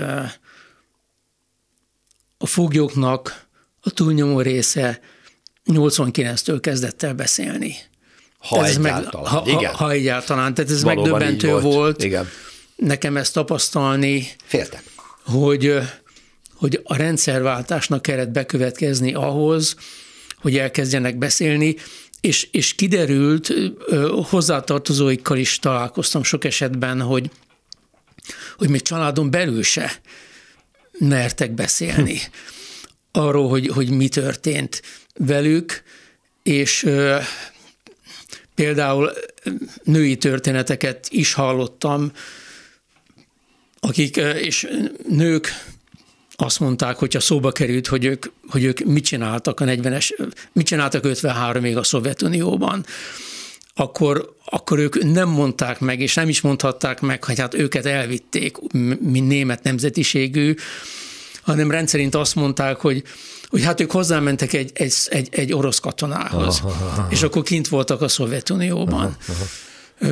[2.37, 3.47] a foglyoknak
[3.81, 4.99] a túlnyomó része
[5.65, 7.75] 89-től kezdett el beszélni.
[8.37, 9.33] Ha ez egyáltalán.
[9.33, 9.73] Meg, ha, igen.
[9.73, 10.53] Ha, egyáltalán.
[10.53, 11.63] Tehát ez Valóban megdöbbentő volt.
[11.63, 12.27] volt igen.
[12.75, 14.27] nekem ezt tapasztalni.
[14.43, 14.83] Féltek.
[15.25, 15.77] Hogy,
[16.53, 19.75] hogy a rendszerváltásnak kellett bekövetkezni ahhoz,
[20.41, 21.75] hogy elkezdjenek beszélni,
[22.21, 23.53] és, és kiderült,
[24.29, 27.29] hozzátartozóikkal is találkoztam sok esetben, hogy,
[28.57, 30.01] hogy még családon belül se
[30.99, 32.19] mertek beszélni
[33.11, 34.81] arról, hogy, hogy mi történt
[35.17, 35.83] velük,
[36.43, 37.17] és ö,
[38.55, 39.11] például
[39.83, 42.11] női történeteket is hallottam,
[43.79, 44.67] akik, és
[45.07, 45.47] nők
[46.41, 51.03] azt mondták, hogyha szóba került, hogy ők, hogy ők mit csináltak a 40-es, mit csináltak
[51.05, 52.85] 53-ig a Szovjetunióban,
[53.73, 58.57] akkor, akkor ők nem mondták meg, és nem is mondhatták meg, hogy hát őket elvitték,
[58.99, 60.55] mint német nemzetiségű,
[61.41, 63.03] hanem rendszerint azt mondták, hogy,
[63.47, 67.07] hogy hát ők hozzámentek egy, egy, egy, egy orosz katonához, aha, aha.
[67.09, 69.17] és akkor kint voltak a Szovjetunióban.
[69.27, 69.43] Aha,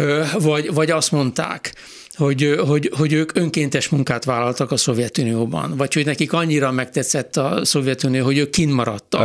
[0.01, 0.39] aha.
[0.39, 1.73] Vagy, vagy azt mondták,
[2.17, 7.65] hogy, hogy, hogy ők önkéntes munkát vállaltak a Szovjetunióban, vagy hogy nekik annyira megtetszett a
[7.65, 9.21] Szovjetunió, hogy ők kint maradtak.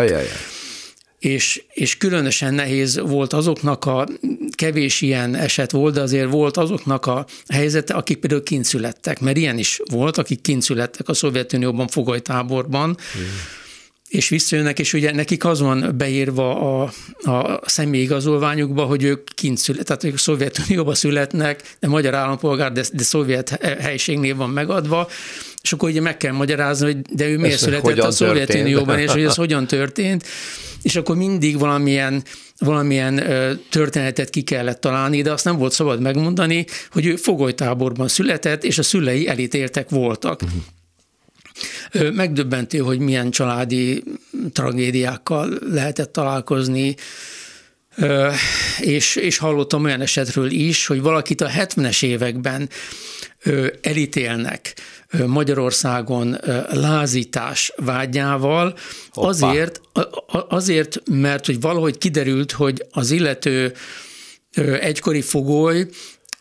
[1.19, 4.09] És, és különösen nehéz volt azoknak a,
[4.51, 9.37] kevés ilyen eset volt, de azért volt azoknak a helyzete, akik például kint születtek, mert
[9.37, 13.23] ilyen is volt, akik kint születtek a Szovjetunióban, fogolytáborban, mm
[14.13, 16.93] és visszajönnek, és ugye nekik az van beírva a,
[17.31, 23.03] a személyigazolványukba, hogy ők kint szület, tehát ők Szovjetunióban születnek, de magyar állampolgár, de, de
[23.03, 23.49] szovjet
[23.81, 25.09] helységnév van megadva,
[25.63, 29.23] és akkor ugye meg kell magyarázni, hogy de ő miért született a Szovjetunióban, és hogy
[29.23, 30.27] ez hogyan történt,
[30.83, 32.23] és akkor mindig valamilyen
[32.59, 33.23] valamilyen
[33.71, 38.79] történetet ki kellett találni, de azt nem volt szabad megmondani, hogy ő fogolytáborban született, és
[38.79, 40.43] a szülei elítéltek voltak.
[40.43, 40.63] Uh-huh.
[42.13, 44.03] Megdöbbentő, hogy milyen családi
[44.53, 46.95] tragédiákkal lehetett találkozni,
[48.81, 52.69] és, és hallottam olyan esetről is, hogy valakit a 70-es években
[53.81, 54.75] elítélnek
[55.27, 56.39] Magyarországon
[56.71, 58.77] lázítás vágyával,
[59.11, 59.81] azért,
[60.49, 63.73] azért, mert hogy valahogy kiderült, hogy az illető
[64.81, 65.87] egykori fogoly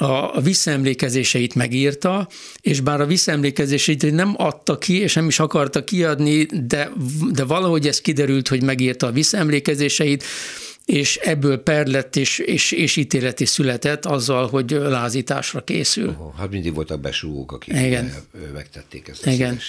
[0.01, 2.27] a visszaemlékezéseit megírta,
[2.61, 6.91] és bár a visszaemlékezéseit nem adta ki, és nem is akarta kiadni, de,
[7.31, 10.23] de valahogy ez kiderült, hogy megírta a visszaemlékezéseit,
[10.85, 16.15] és ebből per lett és, és, és ítélet is született azzal, hogy lázításra készül.
[16.19, 18.13] Oh, hát mindig voltak besúgók, akik Igen.
[18.53, 19.59] megtették ezt a Igen.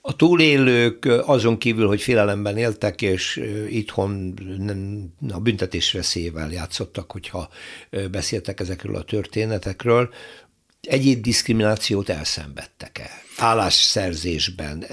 [0.00, 4.34] A túlélők azon kívül, hogy félelemben éltek, és itthon
[5.30, 7.48] a büntetés veszélyével játszottak, hogyha
[8.10, 10.10] beszéltek ezekről a történetekről,
[10.80, 13.26] egyéb diszkriminációt elszenvedtek-e?
[13.40, 14.84] Állásszerzésben,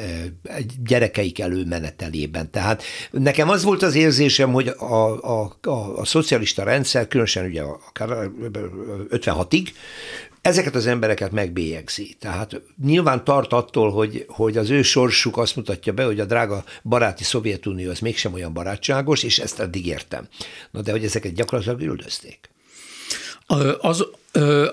[0.86, 2.52] gyerekeik előmenetelében.
[2.52, 7.62] Tehát nekem az volt az érzésem, hogy a, a, a, a szocialista rendszer, különösen ugye
[7.62, 8.10] akár
[9.10, 9.68] 56-ig,
[10.46, 12.16] ezeket az embereket megbélyegzi.
[12.20, 16.64] Tehát nyilván tart attól, hogy, hogy az ő sorsuk azt mutatja be, hogy a drága
[16.84, 20.28] baráti Szovjetunió az mégsem olyan barátságos, és ezt eddig értem.
[20.72, 22.50] Na de hogy ezeket gyakorlatilag üldözték.
[23.80, 24.06] Az,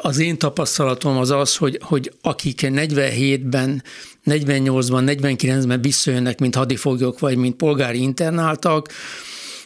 [0.00, 3.82] az én tapasztalatom az az, hogy, hogy akik 47-ben,
[4.24, 8.88] 48-ban, 49-ben visszajönnek, mint hadifoglyok, vagy mint polgári internáltak,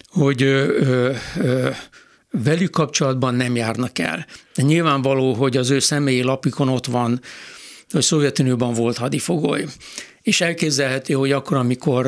[0.08, 1.70] hogy ö, ö,
[2.30, 4.26] velük kapcsolatban nem járnak el.
[4.54, 7.20] De nyilvánvaló, hogy az ő személyi lapikon ott van,
[7.90, 9.64] hogy Szovjetunióban volt hadifogoly.
[10.22, 12.06] És elképzelhető, hogy akkor, amikor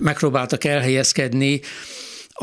[0.00, 1.60] megpróbáltak elhelyezkedni,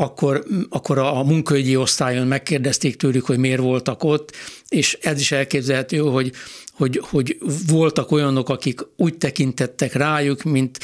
[0.00, 4.32] akkor, akkor a munkaügyi osztályon megkérdezték tőlük, hogy miért voltak ott,
[4.68, 6.32] és ez is elképzelhető, hogy,
[6.72, 10.78] hogy, hogy voltak olyanok, akik úgy tekintettek rájuk, mint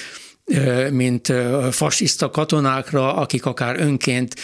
[0.91, 1.33] mint
[1.71, 4.35] fasiszta katonákra, akik akár önként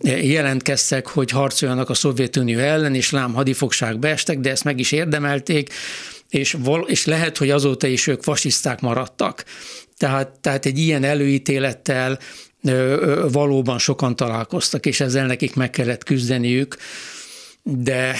[0.00, 0.26] uh-huh.
[0.26, 5.72] jelentkeztek, hogy harcoljanak a Szovjetunió ellen, és lám hadifogságba estek, de ezt meg is érdemelték,
[6.28, 9.44] és, val- és lehet, hogy azóta is ők fasiszták maradtak.
[9.96, 12.18] Tehát, tehát egy ilyen előítélettel
[13.32, 16.76] valóban sokan találkoztak, és ezzel nekik meg kellett küzdeniük,
[17.62, 18.14] de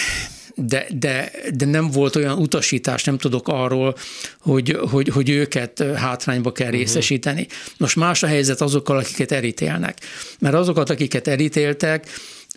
[0.56, 3.96] de, de, de nem volt olyan utasítás, nem tudok arról,
[4.40, 6.80] hogy, hogy, hogy őket hátrányba kell uh-huh.
[6.80, 7.46] részesíteni.
[7.78, 9.98] Most más a helyzet azokkal, akiket elítélnek.
[10.38, 12.06] Mert azokat, akiket elítéltek,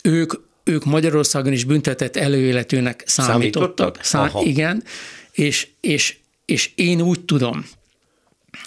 [0.03, 0.33] ők,
[0.63, 3.99] ők Magyarországon is büntetett előéletűnek számítottak.
[4.03, 4.33] Számítottak?
[4.33, 4.83] Szám, igen,
[5.31, 7.65] és, és, és én úgy tudom,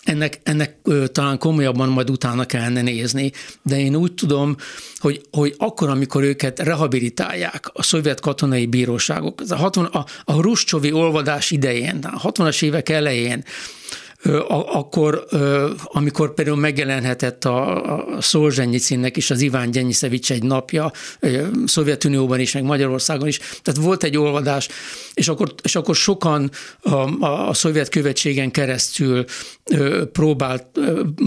[0.02, 3.32] ennek, ennek ö, talán komolyabban majd utána kellene nézni,
[3.62, 4.56] de én úgy tudom,
[4.98, 10.92] hogy, hogy akkor, amikor őket rehabilitálják a szovjet katonai bíróságok, a, 60, a, a Ruscsovi
[10.92, 13.44] olvadás idején, a 60-as évek elején,
[14.48, 15.26] akkor,
[15.84, 17.84] amikor például megjelenhetett a,
[18.16, 20.92] a Szolzsenyicinnek is az Iván Gyenyisevics egy napja,
[21.64, 24.68] Szovjetunióban is, meg Magyarországon is, tehát volt egy olvadás,
[25.14, 29.24] és akkor, és akkor sokan a, a, a szovjet követségen keresztül
[30.12, 30.66] próbált,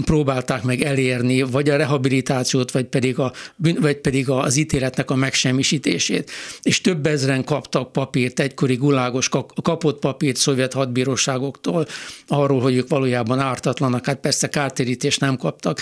[0.04, 6.30] próbálták meg elérni, vagy a rehabilitációt, vagy pedig, a, vagy pedig az ítéletnek a megsemmisítését.
[6.62, 9.28] És több ezren kaptak papírt, egykori gulágos
[9.62, 11.86] kapott papírt szovjet hadbíróságoktól
[12.26, 15.80] arról, hogy ők valójában ártatlanak, hát persze kártérítést nem kaptak,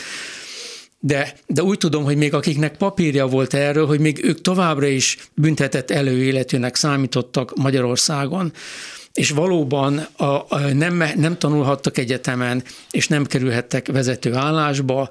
[1.05, 5.19] de, de úgy tudom, hogy még akiknek papírja volt erről, hogy még ők továbbra is
[5.35, 8.53] büntetett előéletűnek számítottak Magyarországon,
[9.13, 15.09] és valóban a, a, nem, nem tanulhattak egyetemen, és nem kerülhettek vezető állásba.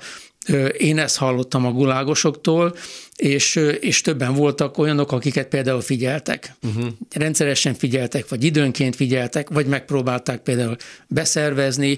[0.77, 2.75] Én ezt hallottam a gulágosoktól,
[3.15, 6.55] és, és többen voltak olyanok, akiket például figyeltek.
[6.63, 6.87] Uh-huh.
[7.13, 10.75] Rendszeresen figyeltek, vagy időnként figyeltek, vagy megpróbálták például
[11.07, 11.97] beszervezni.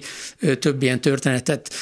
[0.59, 1.73] Több ilyen történetet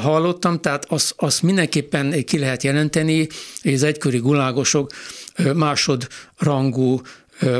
[0.00, 3.26] hallottam, tehát azt az mindenképpen ki lehet jelenteni,
[3.62, 4.90] hogy az egykori gulágosok
[5.54, 7.00] másodrangú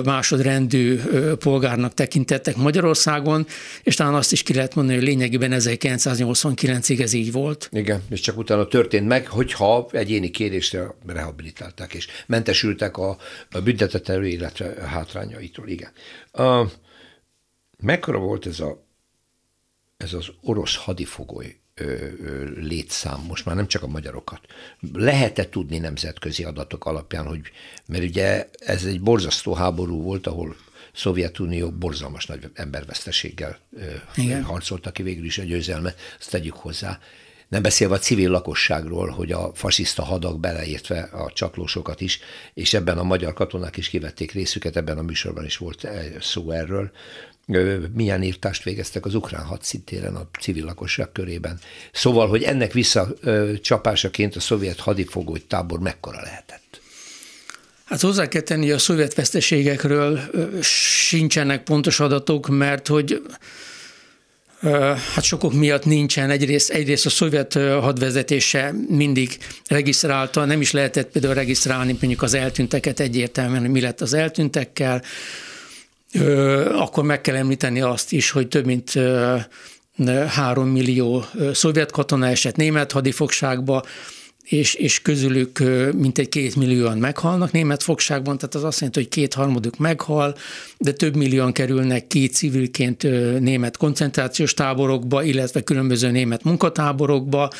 [0.04, 1.00] másodrendű
[1.38, 3.46] polgárnak tekintettek Magyarországon,
[3.82, 7.68] és talán azt is ki lehet mondani, hogy lényegében 1989-ig ez így volt.
[7.72, 13.16] Igen, és csak utána történt meg, hogyha egyéni kérésre rehabilitálták, és mentesültek a,
[13.50, 15.68] a büntetett előéletre hátrányaitól.
[15.68, 15.90] Igen.
[16.32, 16.66] A,
[17.78, 18.86] mekkora volt ez, a,
[19.96, 21.59] ez az orosz hadifogoly
[22.56, 24.40] létszám, most már nem csak a magyarokat.
[24.92, 27.40] Lehet-e tudni nemzetközi adatok alapján, hogy,
[27.86, 30.56] mert ugye ez egy borzasztó háború volt, ahol
[30.92, 33.58] Szovjetunió borzalmas nagy emberveszteséggel
[34.16, 34.42] Igen.
[34.42, 36.98] harcolta ki végül is a győzelme, ezt tegyük hozzá.
[37.50, 42.20] Nem beszélve a civil lakosságról, hogy a fasiszta hadak beleértve a csatlósokat is,
[42.54, 45.88] és ebben a magyar katonák is kivették részüket, ebben a műsorban is volt
[46.20, 46.90] szó erről,
[47.94, 51.58] milyen írtást végeztek az ukrán hadszintéren a civil lakosság körében.
[51.92, 56.80] Szóval, hogy ennek visszacsapásaként a szovjet hadifogoly tábor mekkora lehetett?
[57.84, 60.20] Hát hozzá kell tenni, a szovjet veszteségekről
[60.62, 63.22] sincsenek pontos adatok, mert hogy
[65.14, 66.30] Hát sokok miatt nincsen.
[66.30, 69.38] Egyrészt, egyrészt a szovjet hadvezetése mindig
[69.68, 75.02] regisztrálta, nem is lehetett például regisztrálni mondjuk az eltünteket egyértelműen, hogy mi lett az eltüntekkel
[76.72, 78.92] akkor meg kell említeni azt is, hogy több mint
[80.28, 83.84] három millió szovjet katona esett német hadifogságba,
[84.50, 85.58] és, és közülük
[85.94, 90.36] mintegy két millióan meghalnak német fogságban, tehát az azt jelenti, hogy kétharmaduk meghal,
[90.78, 93.02] de több millióan kerülnek ki civilként
[93.40, 97.50] német koncentrációs táborokba, illetve különböző német munkatáborokba,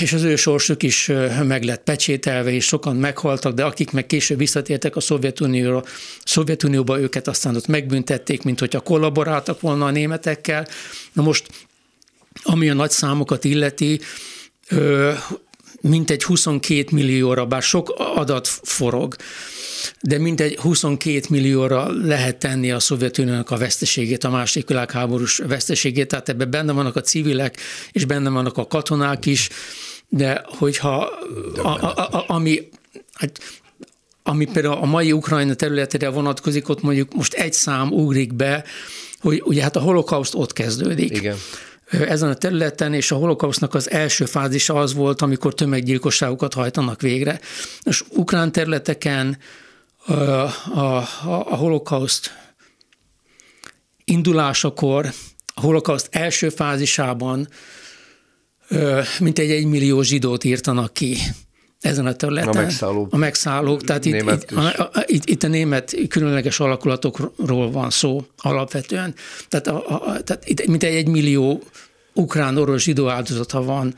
[0.00, 1.10] és az ő sorsuk is
[1.42, 5.84] meg lett pecsételve, és sokan meghaltak, de akik meg később visszatértek a Szovjetunióra,
[6.24, 10.66] Szovjetunióba őket aztán ott megbüntették, mint hogyha kollaboráltak volna a németekkel.
[11.12, 11.46] Na most,
[12.42, 14.00] ami a nagy számokat illeti,
[15.80, 19.16] mintegy 22 millióra, bár sok adat forog,
[20.00, 26.28] de mintegy 22 millióra lehet tenni a Szovjetuniónak a veszteségét, a második világháborús veszteségét, tehát
[26.28, 27.56] ebben benne vannak a civilek,
[27.92, 29.48] és benne vannak a katonák is,
[30.08, 30.96] de hogyha
[31.62, 32.68] a, a, a, ami,
[33.12, 33.38] hát,
[34.22, 38.64] ami például a mai Ukrajna területére vonatkozik, ott mondjuk most egy szám ugrik be,
[39.20, 41.10] hogy ugye hát a holokauszt ott kezdődik.
[41.10, 41.36] Igen
[41.90, 47.40] ezen a területen, és a holokausznak az első fázisa az volt, amikor tömeggyilkosságokat hajtanak végre.
[47.82, 49.38] És ukrán területeken
[50.06, 52.32] a, a, a holokauszt
[54.04, 55.12] indulásakor,
[55.54, 57.48] a holokauszt első fázisában
[59.18, 61.16] mintegy egy millió zsidót írtanak ki
[61.80, 62.48] ezen a területen.
[62.48, 63.12] A megszállók.
[63.12, 68.26] A megszállók, tehát itt, itt, a, a, itt, itt a német különleges alakulatokról van szó
[68.36, 69.14] alapvetően.
[69.48, 71.62] Tehát, a, a, tehát itt mintegy egy millió
[72.12, 73.94] ukrán orosz zsidó áldozata van.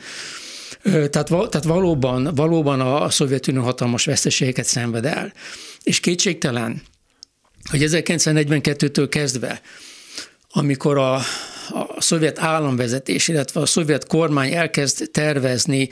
[0.83, 5.33] Tehát, tehát valóban, valóban a Szovjetunió hatalmas veszteségeket szenved el.
[5.83, 6.83] És kétségtelen,
[7.71, 9.61] hogy 1942-től kezdve,
[10.53, 11.23] amikor a, a
[11.99, 15.89] szovjet államvezetés, illetve a szovjet kormány elkezd tervezni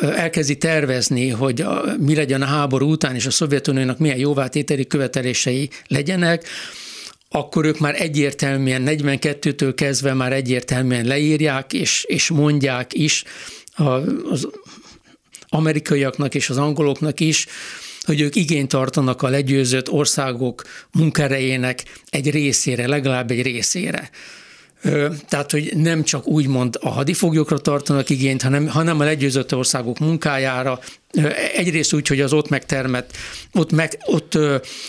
[0.00, 1.64] elkezdi tervezni, hogy
[1.98, 6.44] mi legyen a háború után, és a Szovjetuniónak milyen jóvátételi követelései legyenek,
[7.30, 13.24] akkor ők már egyértelműen, 42-től kezdve már egyértelműen leírják, és, és mondják is
[14.30, 14.48] az
[15.48, 17.46] amerikaiaknak és az angoloknak is,
[18.02, 20.62] hogy ők igényt tartanak a legyőzött országok
[20.92, 24.10] munkerejének egy részére, legalább egy részére.
[25.28, 30.80] Tehát, hogy nem csak úgymond a hadifoglyokra tartanak igényt, hanem, hanem a legyőzött országok munkájára,
[31.54, 33.16] egyrészt úgy, hogy az ott megtermett,
[33.54, 34.38] ott, meg, ott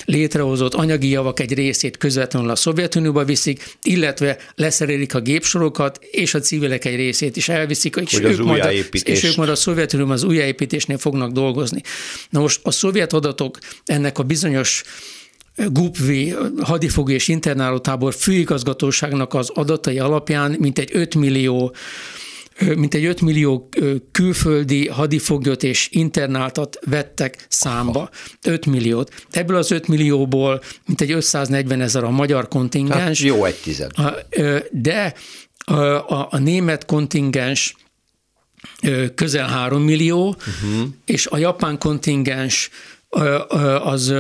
[0.06, 6.40] létrehozott anyagi javak egy részét közvetlenül a Szovjetunióba viszik, illetve leszerelik a gépsorokat, és a
[6.40, 8.72] civilek egy részét is elviszik, és, hogy ők, majd a,
[9.04, 11.82] és ők majd a Szovjetunióban az újjáépítésnél fognak dolgozni.
[12.30, 14.84] Na most a szovjet adatok ennek a bizonyos
[15.68, 16.12] GUPV
[16.62, 21.74] hadifogó és internálótábor főigazgatóságnak az adatai alapján mintegy 5 millió
[22.76, 23.70] mint egy 5 millió
[24.12, 28.10] külföldi hadifoglyot és internáltat vettek számba.
[28.44, 29.26] 5 milliót.
[29.32, 33.20] Ebből az 5 millióból mintegy 540 ezer a magyar kontingens.
[33.20, 33.92] Hát jó egy tized.
[34.72, 35.14] De
[35.66, 37.76] a, a, a német kontingens
[39.16, 40.88] közel 3 millió, uh-huh.
[41.06, 42.70] és a japán kontingens
[43.84, 44.14] az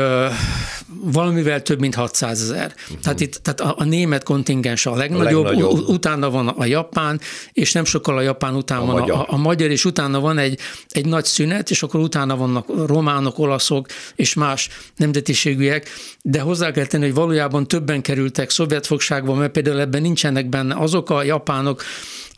[1.03, 2.73] valamivel több, mint 600 ezer.
[2.83, 2.99] Uh-huh.
[2.99, 5.87] Tehát, itt, tehát a, a német kontingens a legnagyobb, a legnagyobb.
[5.87, 7.19] utána van a japán,
[7.53, 9.17] és nem sokkal a japán után a van magyar.
[9.17, 10.59] A, a magyar, és utána van egy,
[10.89, 15.89] egy nagy szünet, és akkor utána vannak románok, olaszok és más nemzetiségűek,
[16.21, 20.75] de hozzá kell tenni, hogy valójában többen kerültek szovjet fogságba, mert például ebben nincsenek benne
[20.75, 21.83] azok a japánok,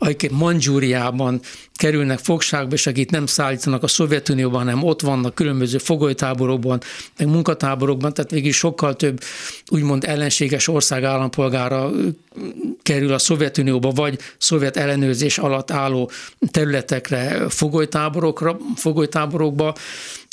[0.08, 1.40] akik Mandzsúriában
[1.74, 6.80] kerülnek fogságba, és akik nem szállítanak a Szovjetunióban, hanem ott vannak különböző fogolytáborokban,
[7.18, 9.20] meg munkatáborokban, tehát végig sokkal több
[9.68, 11.90] úgymond ellenséges ország állampolgára
[12.82, 16.10] kerül a Szovjetunióba, vagy szovjet ellenőrzés alatt álló
[16.50, 19.74] területekre, fogolytáborokra, fogolytáborokba,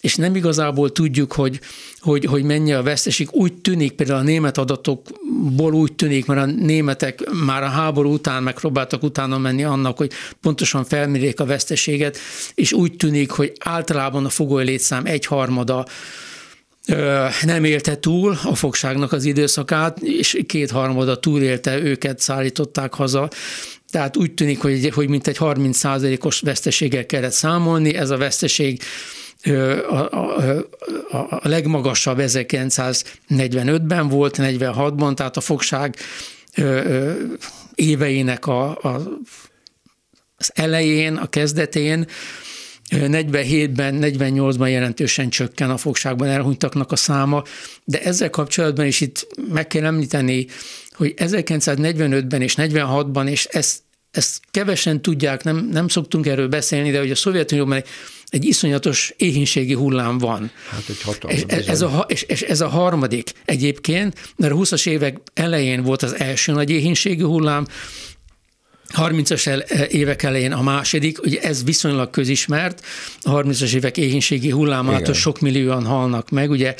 [0.02, 1.60] és nem igazából tudjuk, hogy,
[2.00, 3.28] hogy, hogy mennyi a veszteség.
[3.32, 8.44] Úgy tűnik, például a német adatokból úgy tűnik, mert a németek már a háború után
[8.44, 12.18] megpróbáltak utána menni annak, hogy pontosan felmérjék a veszteséget,
[12.56, 15.86] és úgy tűnik, hogy általában a fogoly létszám egyharmada
[17.42, 23.30] nem élte túl a fogságnak az időszakát, és kétharmada túlélte, őket szállították haza.
[23.92, 25.84] Tehát úgy tűnik, hogy, hogy mintegy 30
[26.20, 28.82] os veszteséggel kellett számolni, ez a veszteség
[29.90, 30.68] a, a,
[31.30, 35.96] a legmagasabb 1945-ben volt, 46-ban, tehát a fogság
[37.76, 39.02] éveinek a, a,
[40.38, 42.08] az elején, a kezdetén,
[42.90, 47.44] 47-ben, 48-ban jelentősen csökken a fogságban elhunytaknak a száma,
[47.84, 50.48] de ezzel kapcsolatban is itt meg kell említeni,
[50.92, 53.80] hogy 1945-ben és 46-ban, és ezt,
[54.12, 57.88] ezt kevesen tudják, nem, nem szoktunk erről beszélni, de hogy a Szovjetunióban egy
[58.32, 60.52] iszonyatos éhínségi hullám van.
[60.70, 61.44] Hát egy hatalmas.
[61.48, 66.02] És ez, a, és, és ez a harmadik egyébként, mert a 20-as évek elején volt
[66.02, 67.66] az első nagy éhínségi hullám,
[68.98, 72.86] 30-as évek elején a második, ugye ez viszonylag közismert,
[73.22, 76.76] a 30-as évek éhínségi hullámától sok millióan halnak meg, ugye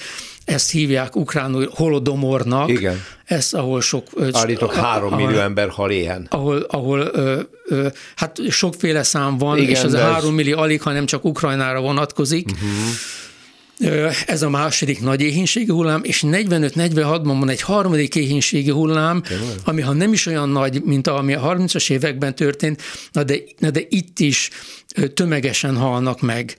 [0.46, 2.70] ezt hívják ukránul holodomornak.
[2.70, 3.04] Igen.
[3.26, 4.08] Ez, ahol sok...
[4.32, 6.28] Állítok, három millió ahol, ember hal éhen.
[6.30, 10.82] Ahol, ahol ö, ö, hát sokféle szám van, Igen, és az a három millió alig,
[10.82, 12.46] hanem csak Ukrajnára vonatkozik.
[12.52, 12.70] Uh-huh.
[14.26, 19.56] Ez a második nagy éhínségi hullám, és 45-46-ban van egy harmadik éhínségi hullám, Tényleg?
[19.64, 23.70] ami ha nem is olyan nagy, mint ami a 30-as években történt, na de, na
[23.70, 24.50] de itt is
[25.14, 26.56] tömegesen halnak meg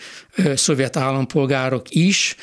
[0.54, 2.36] szovjet állampolgárok is,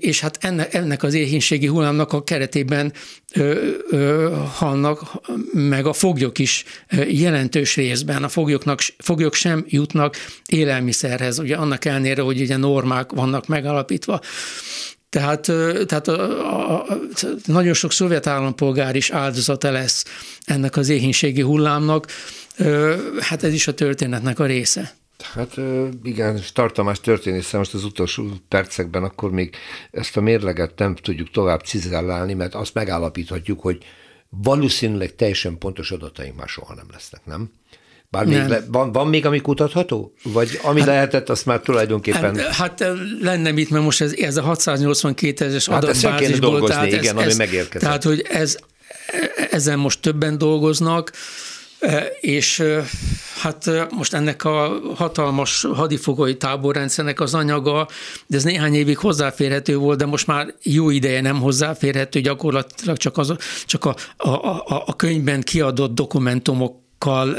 [0.00, 2.92] és hát ennek, ennek az éhénységi hullámnak a keretében
[3.34, 5.20] ö, ö, halnak
[5.52, 6.64] meg a foglyok is
[7.08, 8.24] jelentős részben.
[8.24, 10.16] A foglyoknak, foglyok sem jutnak
[10.46, 14.20] élelmiszerhez, ugye annak ellenére, hogy ugye normák vannak megalapítva.
[15.08, 15.40] Tehát,
[15.86, 16.20] tehát a,
[16.70, 16.98] a, a,
[17.44, 20.04] nagyon sok szovjet állampolgár is áldozata lesz
[20.44, 22.06] ennek az éhínségi hullámnak.
[23.20, 24.96] Hát ez is a történetnek a része.
[25.18, 25.56] Hát
[26.02, 29.56] igen, tartalmás történész most az utolsó percekben akkor még
[29.90, 33.78] ezt a mérleget nem tudjuk tovább cizellálni, mert azt megállapíthatjuk, hogy
[34.28, 37.50] valószínűleg teljesen pontos adataink már soha nem lesznek, nem?
[38.10, 40.12] Bár még le, van, van még, ami kutatható?
[40.22, 42.36] Vagy ami hát, lehetett, azt már tulajdonképpen...
[42.36, 42.84] Hát, hát
[43.20, 46.68] lenne mit, mert most ez, ez a 682 ezeres hát adatbázisból.
[46.68, 47.80] Tehát igen, ez, ami ez, megérkezett.
[47.80, 48.56] Tehát, hogy ez,
[49.50, 51.16] ezen most többen dolgoznak, e,
[52.20, 52.62] és
[53.40, 57.88] hát most ennek a hatalmas hadifogói táborrendszernek az anyaga,
[58.26, 63.18] de ez néhány évig hozzáférhető volt, de most már jó ideje nem hozzáférhető, gyakorlatilag csak,
[63.18, 66.84] az, csak a, a, a, a könyvben kiadott dokumentumok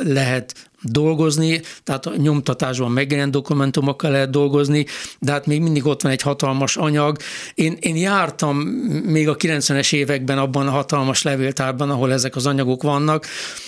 [0.03, 4.85] lehet dolgozni, tehát a nyomtatásban megjelent dokumentumokkal lehet dolgozni,
[5.19, 7.17] de hát még mindig ott van egy hatalmas anyag.
[7.53, 8.57] Én, én jártam
[9.03, 13.25] még a 90-es években abban a hatalmas levéltárban, ahol ezek az anyagok vannak,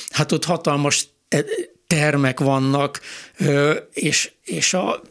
[0.09, 1.07] hát ott hatalmas
[1.87, 3.01] termek vannak,
[3.93, 5.01] és, és a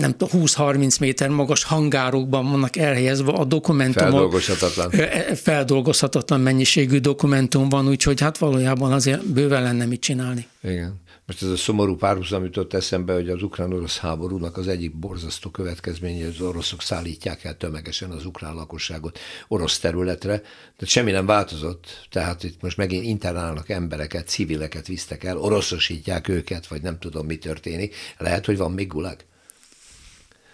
[0.00, 4.10] nem tudom, 20-30 méter magas hangárokban vannak elhelyezve a dokumentumok.
[4.10, 4.90] Feldolgozhatatlan.
[4.90, 10.46] E, feldolgozhatatlan mennyiségű dokumentum van, úgyhogy hát valójában azért bőven lenne mit csinálni.
[10.62, 11.00] Igen.
[11.30, 16.24] Most ez a szomorú párhuzam jutott eszembe, hogy az ukrán-orosz háborúnak az egyik borzasztó következménye,
[16.24, 20.42] hogy az oroszok szállítják el tömegesen az ukrán lakosságot orosz területre,
[20.78, 26.66] de semmi nem változott, tehát itt most megint internálnak embereket, civileket visztek el, oroszosítják őket,
[26.66, 27.94] vagy nem tudom, mi történik.
[28.18, 29.16] Lehet, hogy van még gulag?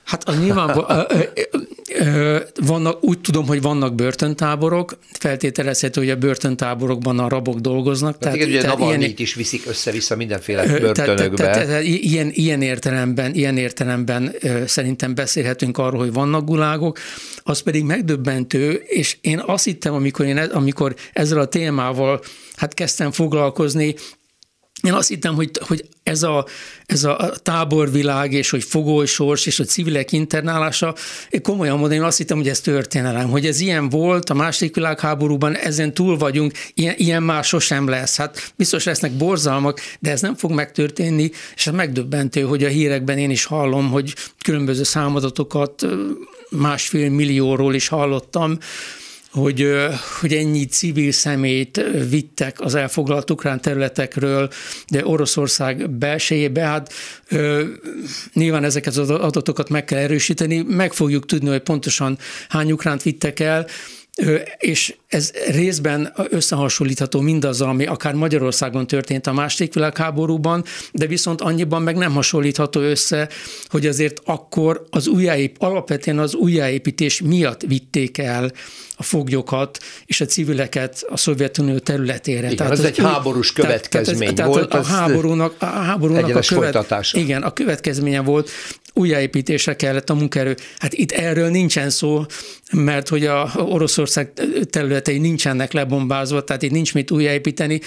[0.06, 0.86] Hát az nyilván
[2.66, 8.10] vannak, úgy tudom, hogy vannak börtöntáborok, feltételezhető, hogy a börtöntáborokban a rabok dolgoznak.
[8.10, 11.36] Hát tehát, igen, ugye tehát ilyen, is viszik össze-vissza mindenféle börtönökbe.
[11.36, 14.34] Tehát, tehát, tehát ilyen, ilyen, értelemben, ilyen értelemben
[14.66, 16.98] szerintem beszélhetünk arról, hogy vannak gulágok,
[17.42, 22.20] az pedig megdöbbentő, és én azt hittem, amikor, én, amikor ezzel a témával
[22.56, 23.94] hát kezdtem foglalkozni,
[24.82, 26.46] én azt hittem, hogy, hogy ez, a,
[26.86, 30.94] ez a táborvilág, és hogy fogolysors, és a civilek internálása,
[31.30, 34.74] én komolyan mondom, én azt hittem, hogy ez történelem, hogy ez ilyen volt a második
[34.74, 38.16] világháborúban, ezen túl vagyunk, ilyen, ilyen már sosem lesz.
[38.16, 43.18] Hát biztos lesznek borzalmak, de ez nem fog megtörténni, és ez megdöbbentő, hogy a hírekben
[43.18, 45.86] én is hallom, hogy különböző számadatokat
[46.50, 48.58] másfél millióról is hallottam,
[49.36, 49.68] hogy,
[50.20, 54.48] hogy ennyi civil szemét vittek az elfoglalt ukrán területekről,
[54.88, 56.92] de Oroszország belsejébe, hát
[58.32, 62.18] nyilván ezeket az adatokat meg kell erősíteni, meg fogjuk tudni, hogy pontosan
[62.48, 63.66] hány ukránt vittek el,
[64.58, 71.82] és ez részben összehasonlítható mindazzal, ami akár Magyarországon történt a második világháborúban, de viszont annyiban
[71.82, 73.28] meg nem hasonlítható össze,
[73.68, 78.52] hogy azért akkor az újjáép, alapvetően az újjáépítés miatt vitték el
[78.96, 82.44] a foglyokat és a civileket a Szovjetunió területére.
[82.44, 84.68] Igen, tehát ez egy háborús következmény tehát, volt.
[84.68, 88.50] Tehát a, háborúnak, a háborúnak a követ, Igen, a következménye volt,
[88.92, 90.56] újjáépítésre kellett a munkaerő.
[90.78, 92.24] Hát itt erről nincsen szó,
[92.72, 94.32] mert hogy a Oroszország
[94.70, 97.80] területei nincsenek lebombázva, tehát itt nincs mit újjáépíteni,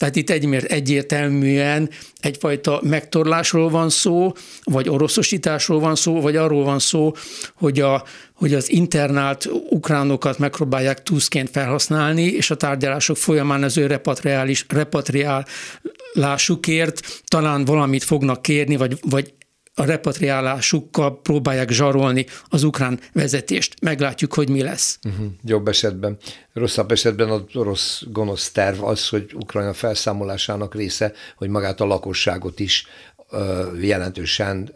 [0.00, 1.90] tehát itt egy, egyértelműen
[2.20, 4.32] egyfajta megtorlásról van szó,
[4.64, 7.12] vagy oroszosításról van szó, vagy arról van szó,
[7.54, 13.86] hogy, a, hogy az internált ukránokat megpróbálják túszként felhasználni, és a tárgyalások folyamán az ő
[13.86, 19.32] repatriális, repatriálásukért talán valamit fognak kérni, vagy, vagy
[19.80, 23.74] a repatriálásukkal próbálják zsarolni az ukrán vezetést.
[23.82, 24.98] Meglátjuk, hogy mi lesz.
[25.04, 25.26] Uh-huh.
[25.44, 26.16] Jobb esetben.
[26.52, 32.60] Rosszabb esetben az orosz gonosz terv az, hogy Ukrajna felszámolásának része, hogy magát a lakosságot
[32.60, 32.86] is
[33.80, 34.72] jelentősen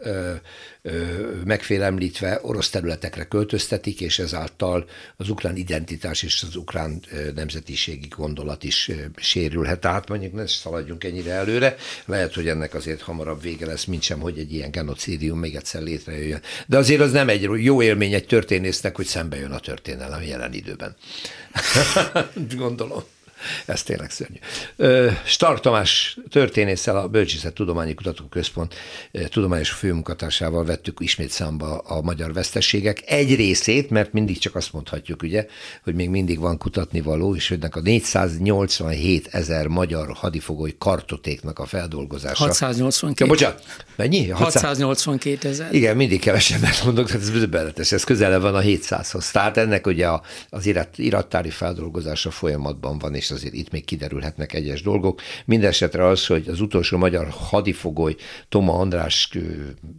[1.45, 7.01] megfélemlítve orosz területekre költöztetik, és ezáltal az ukrán identitás és az ukrán
[7.35, 9.79] nemzetiségi gondolat is sérülhet.
[9.79, 11.75] Tehát mondjuk ne szaladjunk ennyire előre,
[12.05, 15.81] lehet, hogy ennek azért hamarabb vége lesz, mint sem, hogy egy ilyen genocidium még egyszer
[15.81, 16.41] létrejöjjön.
[16.67, 20.53] De azért az nem egy jó élmény egy történésznek, hogy szembe jön a történelem jelen
[20.53, 20.95] időben.
[22.57, 23.03] Gondolom.
[23.65, 24.37] Ez tényleg szörnyű.
[25.25, 28.73] Stark Tamás történésszel a Bölcsészet Tudományi Kutatóközpont
[29.29, 35.23] tudományos főmunkatársával vettük ismét számba a magyar vesztességek egy részét, mert mindig csak azt mondhatjuk,
[35.23, 35.47] ugye,
[35.83, 41.65] hogy még mindig van kutatni való, és hogy a 487 ezer magyar hadifogoly kartotéknak a
[41.65, 42.43] feldolgozása.
[42.45, 43.23] 682.
[43.23, 44.29] Ja, bocsánat, mennyi?
[44.29, 45.73] 682 ezer.
[45.73, 49.31] Igen, mindig kevesebbet mondok, tehát ez bőbeletes, ez közel van a 700-hoz.
[49.31, 50.07] Tehát ennek ugye
[50.49, 55.21] az irat, irattári feldolgozása folyamatban van, és azért itt még kiderülhetnek egyes dolgok.
[55.45, 58.15] Mindenesetre az, hogy az utolsó magyar hadifogoly
[58.49, 59.29] Toma András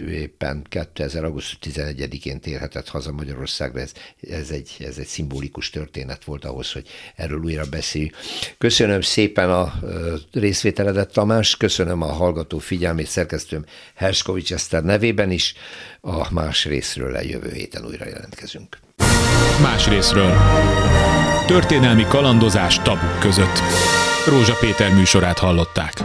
[0.08, 1.24] éppen 2000.
[1.24, 3.80] augusztus 11-én térhetett haza Magyarországra.
[3.80, 3.92] Ez,
[4.30, 8.14] ez, egy, ez egy szimbolikus történet volt ahhoz, hogy erről újra beszéljünk.
[8.58, 9.74] Köszönöm szépen a
[10.32, 13.64] részvételedet, Tamás, köszönöm a hallgató figyelmét szerkesztőm
[13.94, 15.54] Herskovics Eszter nevében is.
[16.00, 18.78] A más részről a jövő héten újra jelentkezünk.
[19.62, 20.32] Más részről.
[21.46, 23.60] Történelmi kalandozás tabuk között.
[24.26, 26.02] Rózsa Péter műsorát hallották.